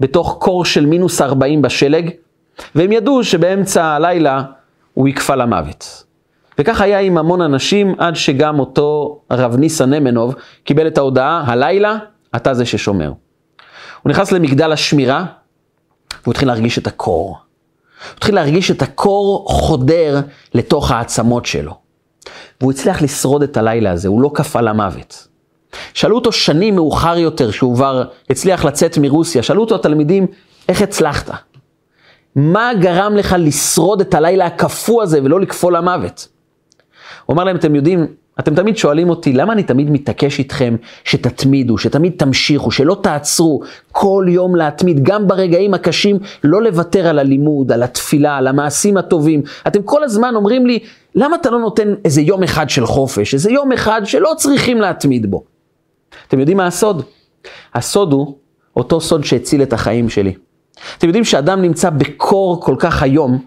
בתוך 0.00 0.36
קור 0.40 0.64
של 0.64 0.86
מינוס 0.86 1.20
40 1.20 1.62
בשלג, 1.62 2.10
והם 2.74 2.92
ידעו 2.92 3.24
שבאמצע 3.24 3.84
הלילה 3.84 4.42
הוא 4.94 5.08
יקפא 5.08 5.32
למוות. 5.32 6.04
וכך 6.58 6.80
היה 6.80 6.98
עם 6.98 7.18
המון 7.18 7.40
אנשים, 7.40 7.94
עד 7.98 8.16
שגם 8.16 8.58
אותו 8.58 9.20
רב 9.30 9.56
ניסן 9.56 9.94
נמנוב 9.94 10.34
קיבל 10.64 10.86
את 10.86 10.98
ההודעה, 10.98 11.44
הלילה 11.46 11.98
אתה 12.36 12.54
זה 12.54 12.66
ששומר. 12.66 13.12
הוא 14.02 14.10
נכנס 14.10 14.32
למגדל 14.32 14.72
השמירה, 14.72 15.24
והוא 16.22 16.32
התחיל 16.32 16.48
להרגיש 16.48 16.78
את 16.78 16.86
הקור. 16.86 17.28
הוא 17.28 18.16
התחיל 18.16 18.34
להרגיש 18.34 18.70
את 18.70 18.82
הקור 18.82 19.46
חודר 19.48 20.20
לתוך 20.54 20.90
העצמות 20.90 21.46
שלו. 21.46 21.74
והוא 22.60 22.72
הצליח 22.72 23.02
לשרוד 23.02 23.42
את 23.42 23.56
הלילה 23.56 23.90
הזה, 23.90 24.08
הוא 24.08 24.22
לא 24.22 24.30
קפא 24.34 24.58
למוות. 24.58 25.27
שאלו 25.94 26.16
אותו 26.16 26.32
שנים 26.32 26.74
מאוחר 26.74 27.18
יותר, 27.18 27.50
שהוא 27.50 27.74
כבר 27.74 28.04
הצליח 28.30 28.64
לצאת 28.64 28.98
מרוסיה, 28.98 29.42
שאלו 29.42 29.60
אותו 29.60 29.74
התלמידים, 29.74 30.26
איך 30.68 30.82
הצלחת? 30.82 31.30
מה 32.36 32.70
גרם 32.80 33.16
לך 33.16 33.36
לשרוד 33.38 34.00
את 34.00 34.14
הלילה 34.14 34.46
הקפוא 34.46 35.02
הזה 35.02 35.20
ולא 35.22 35.40
לקפוא 35.40 35.72
למוות? 35.72 36.28
הוא 37.26 37.34
אמר 37.34 37.44
להם, 37.44 37.56
אתם 37.56 37.74
יודעים, 37.74 38.06
אתם 38.40 38.54
תמיד 38.54 38.76
שואלים 38.76 39.10
אותי, 39.10 39.32
למה 39.32 39.52
אני 39.52 39.62
תמיד 39.62 39.90
מתעקש 39.90 40.38
איתכם 40.38 40.76
שתתמידו, 41.04 41.78
שתמיד 41.78 42.12
תמשיכו, 42.16 42.70
שלא 42.70 42.96
תעצרו, 43.02 43.60
כל 43.92 44.26
יום 44.28 44.56
להתמיד, 44.56 45.02
גם 45.02 45.28
ברגעים 45.28 45.74
הקשים, 45.74 46.18
לא 46.44 46.62
לוותר 46.62 47.06
על 47.06 47.18
הלימוד, 47.18 47.72
על 47.72 47.82
התפילה, 47.82 48.36
על 48.36 48.46
המעשים 48.46 48.96
הטובים. 48.96 49.42
אתם 49.66 49.82
כל 49.82 50.04
הזמן 50.04 50.34
אומרים 50.34 50.66
לי, 50.66 50.78
למה 51.14 51.36
אתה 51.36 51.50
לא 51.50 51.58
נותן 51.58 51.94
איזה 52.04 52.20
יום 52.20 52.42
אחד 52.42 52.70
של 52.70 52.86
חופש, 52.86 53.34
איזה 53.34 53.50
יום 53.50 53.72
אחד 53.72 54.00
שלא 54.04 54.32
צריכים 54.36 54.80
להתמיד 54.80 55.30
בו? 55.30 55.44
אתם 56.28 56.40
יודעים 56.40 56.56
מה 56.56 56.66
הסוד? 56.66 57.02
הסוד 57.74 58.12
הוא 58.12 58.36
אותו 58.76 59.00
סוד 59.00 59.24
שהציל 59.24 59.62
את 59.62 59.72
החיים 59.72 60.08
שלי. 60.08 60.34
אתם 60.98 61.06
יודעים 61.06 61.24
שאדם 61.24 61.62
נמצא 61.62 61.90
בקור 61.90 62.62
כל 62.62 62.76
כך 62.78 63.02
היום, 63.02 63.38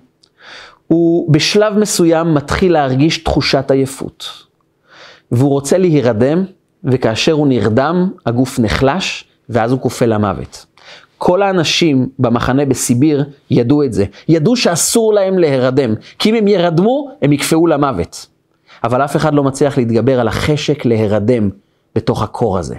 הוא 0.87 1.33
בשלב 1.33 1.77
מסוים 1.77 2.33
מתחיל 2.33 2.73
להרגיש 2.73 3.17
תחושת 3.17 3.71
עייפות. 3.71 4.29
והוא 5.31 5.49
רוצה 5.49 5.77
להירדם, 5.77 6.43
וכאשר 6.83 7.31
הוא 7.31 7.47
נרדם, 7.47 8.09
הגוף 8.25 8.59
נחלש, 8.59 9.25
ואז 9.49 9.71
הוא 9.71 9.81
כופה 9.81 10.05
למוות. 10.05 10.65
כל 11.17 11.41
האנשים 11.41 12.09
במחנה 12.19 12.65
בסיביר 12.65 13.25
ידעו 13.51 13.83
את 13.83 13.93
זה. 13.93 14.05
ידעו 14.27 14.55
שאסור 14.55 15.13
להם 15.13 15.39
להירדם, 15.39 15.93
כי 16.19 16.29
אם 16.29 16.35
הם 16.35 16.47
ירדמו, 16.47 17.11
הם 17.21 17.33
יקפאו 17.33 17.67
למוות. 17.67 18.27
אבל 18.83 19.01
אף 19.01 19.15
אחד 19.15 19.33
לא 19.33 19.43
מצליח 19.43 19.77
להתגבר 19.77 20.19
על 20.19 20.27
החשק 20.27 20.85
להירדם 20.85 21.49
בתוך 21.95 22.23
הקור 22.23 22.57
הזה. 22.57 22.75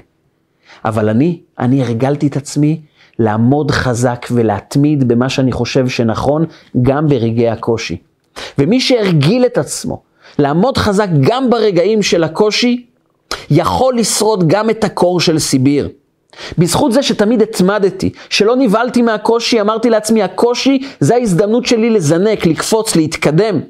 אבל 0.84 1.08
אני, 1.08 1.40
אני 1.58 1.82
הרגלתי 1.82 2.26
את 2.26 2.36
עצמי 2.36 2.80
לעמוד 3.18 3.70
חזק 3.70 4.26
ולהתמיד 4.30 5.08
במה 5.08 5.28
שאני 5.28 5.52
חושב 5.52 5.88
שנכון, 5.88 6.44
גם 6.82 7.08
ברגעי 7.08 7.48
הקושי. 7.48 7.96
ומי 8.58 8.80
שהרגיל 8.80 9.46
את 9.46 9.58
עצמו 9.58 10.02
לעמוד 10.38 10.78
חזק 10.78 11.08
גם 11.20 11.50
ברגעים 11.50 12.02
של 12.02 12.24
הקושי, 12.24 12.86
יכול 13.50 13.98
לשרוד 13.98 14.48
גם 14.48 14.70
את 14.70 14.84
הקור 14.84 15.20
של 15.20 15.38
סיביר. 15.38 15.88
בזכות 16.58 16.92
זה 16.92 17.02
שתמיד 17.02 17.42
התמדתי, 17.42 18.10
שלא 18.30 18.56
נבהלתי 18.56 19.02
מהקושי, 19.02 19.60
אמרתי 19.60 19.90
לעצמי, 19.90 20.22
הקושי 20.22 20.82
זה 21.00 21.14
ההזדמנות 21.14 21.66
שלי 21.66 21.90
לזנק, 21.90 22.46
לקפוץ, 22.46 22.96
להתקדם. 22.96 23.60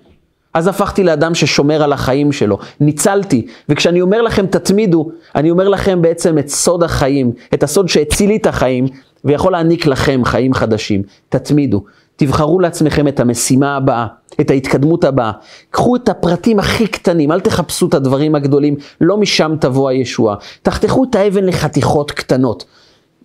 אז 0.55 0.67
הפכתי 0.67 1.05
לאדם 1.05 1.35
ששומר 1.35 1.83
על 1.83 1.93
החיים 1.93 2.33
שלו, 2.33 2.59
ניצלתי. 2.81 3.47
וכשאני 3.69 4.01
אומר 4.01 4.23
לכם 4.23 4.47
תתמידו, 4.47 5.11
אני 5.35 5.51
אומר 5.51 5.69
לכם 5.69 6.03
בעצם 6.03 6.39
את 6.39 6.49
סוד 6.49 6.83
החיים, 6.83 7.33
את 7.55 7.63
הסוד 7.63 7.89
שהציל 7.89 8.29
לי 8.29 8.37
את 8.37 8.47
החיים, 8.47 8.87
ויכול 9.25 9.53
להעניק 9.53 9.87
לכם 9.87 10.21
חיים 10.25 10.55
חדשים. 10.55 11.03
תתמידו. 11.29 11.85
תבחרו 12.17 12.61
לעצמכם 12.61 13.09
את 13.09 13.21
המשימה 13.21 13.77
הבאה, 13.77 14.07
את 14.41 14.51
ההתקדמות 14.51 15.05
הבאה. 15.05 15.33
קחו 15.71 15.97
את 15.97 16.09
הפרטים 16.09 16.59
הכי 16.59 16.87
קטנים, 16.87 17.33
אל 17.33 17.41
תחפשו 17.41 17.87
את 17.87 17.95
הדברים 17.95 18.35
הגדולים, 18.35 18.77
לא 19.01 19.17
משם 19.17 19.55
תבוא 19.61 19.89
הישועה. 19.89 20.37
תחתכו 20.63 21.05
את 21.05 21.15
האבן 21.15 21.45
לחתיכות 21.45 22.11
קטנות. 22.11 22.65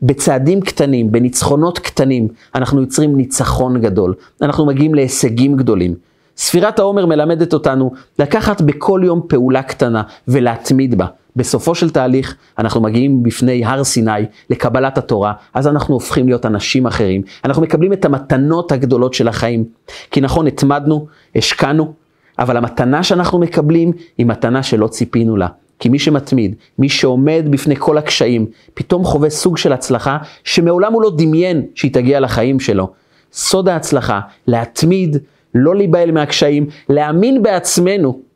בצעדים 0.01 0.61
קטנים, 0.61 1.11
בניצחונות 1.11 1.79
קטנים, 1.79 2.27
אנחנו 2.55 2.81
יוצרים 2.81 3.17
ניצחון 3.17 3.81
גדול. 3.81 4.13
אנחנו 4.41 4.65
מגיעים 4.65 4.95
להישגים 4.95 5.55
גדולים. 5.55 5.95
ספירת 6.37 6.79
העומר 6.79 7.05
מלמדת 7.05 7.53
אותנו 7.53 7.91
לקחת 8.19 8.61
בכל 8.61 9.01
יום 9.03 9.21
פעולה 9.27 9.63
קטנה 9.63 10.03
ולהתמיד 10.27 10.97
בה. 10.97 11.05
בסופו 11.35 11.75
של 11.75 11.89
תהליך 11.89 12.35
אנחנו 12.59 12.81
מגיעים 12.81 13.23
בפני 13.23 13.65
הר 13.65 13.83
סיני 13.83 14.11
לקבלת 14.49 14.97
התורה, 14.97 15.33
אז 15.53 15.67
אנחנו 15.67 15.93
הופכים 15.93 16.27
להיות 16.27 16.45
אנשים 16.45 16.85
אחרים. 16.85 17.21
אנחנו 17.45 17.61
מקבלים 17.61 17.93
את 17.93 18.05
המתנות 18.05 18.71
הגדולות 18.71 19.13
של 19.13 19.27
החיים. 19.27 19.65
כי 20.11 20.21
נכון, 20.21 20.47
התמדנו, 20.47 21.07
השקענו, 21.35 21.93
אבל 22.39 22.57
המתנה 22.57 23.03
שאנחנו 23.03 23.39
מקבלים 23.39 23.91
היא 24.17 24.25
מתנה 24.25 24.63
שלא 24.63 24.87
ציפינו 24.87 25.37
לה. 25.37 25.47
כי 25.79 25.89
מי 25.89 25.99
שמתמיד, 25.99 26.55
מי 26.79 26.89
שעומד 26.89 27.45
בפני 27.49 27.75
כל 27.75 27.97
הקשיים, 27.97 28.45
פתאום 28.73 29.03
חווה 29.03 29.29
סוג 29.29 29.57
של 29.57 29.73
הצלחה 29.73 30.17
שמעולם 30.43 30.93
הוא 30.93 31.01
לא 31.01 31.11
דמיין 31.17 31.65
שהיא 31.75 31.93
תגיע 31.93 32.19
לחיים 32.19 32.59
שלו. 32.59 32.89
סוד 33.33 33.69
ההצלחה, 33.69 34.19
להתמיד, 34.47 35.17
לא 35.57 35.75
להיבהל 35.75 36.11
מהקשיים, 36.11 36.67
להאמין 36.89 37.43
בעצמנו. 37.43 38.27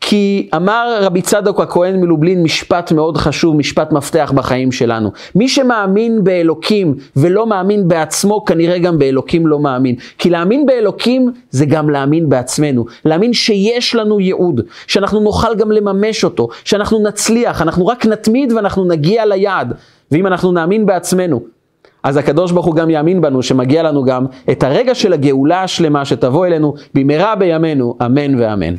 כי 0.00 0.48
אמר 0.56 0.98
רבי 1.00 1.22
צדוק 1.22 1.60
הכהן 1.60 2.00
מלובלין 2.00 2.42
משפט 2.42 2.92
מאוד 2.92 3.16
חשוב, 3.16 3.56
משפט 3.56 3.92
מפתח 3.92 4.32
בחיים 4.34 4.72
שלנו. 4.72 5.12
מי 5.34 5.48
שמאמין 5.48 6.24
באלוקים 6.24 6.94
ולא 7.16 7.46
מאמין 7.46 7.88
בעצמו, 7.88 8.44
כנראה 8.44 8.78
גם 8.78 8.98
באלוקים 8.98 9.46
לא 9.46 9.58
מאמין. 9.58 9.94
כי 10.18 10.30
להאמין 10.30 10.66
באלוקים 10.66 11.32
זה 11.50 11.66
גם 11.66 11.90
להאמין 11.90 12.28
בעצמנו. 12.28 12.84
להאמין 13.04 13.32
שיש 13.32 13.94
לנו 13.94 14.20
ייעוד, 14.20 14.60
שאנחנו 14.86 15.20
נוכל 15.20 15.54
גם 15.54 15.72
לממש 15.72 16.24
אותו, 16.24 16.48
שאנחנו 16.64 16.98
נצליח, 16.98 17.62
אנחנו 17.62 17.86
רק 17.86 18.06
נתמיד 18.06 18.52
ואנחנו 18.52 18.84
נגיע 18.84 19.26
ליעד. 19.26 19.74
ואם 20.10 20.26
אנחנו 20.26 20.52
נאמין 20.52 20.86
בעצמנו, 20.86 21.40
אז 22.06 22.16
הקדוש 22.16 22.52
ברוך 22.52 22.66
הוא 22.66 22.74
גם 22.74 22.90
יאמין 22.90 23.20
בנו 23.20 23.42
שמגיע 23.42 23.82
לנו 23.82 24.04
גם 24.04 24.26
את 24.50 24.62
הרגע 24.62 24.94
של 24.94 25.12
הגאולה 25.12 25.62
השלמה 25.62 26.04
שתבוא 26.04 26.46
אלינו 26.46 26.74
במהרה 26.94 27.36
בימינו, 27.36 27.96
אמן 28.06 28.40
ואמן. 28.40 28.74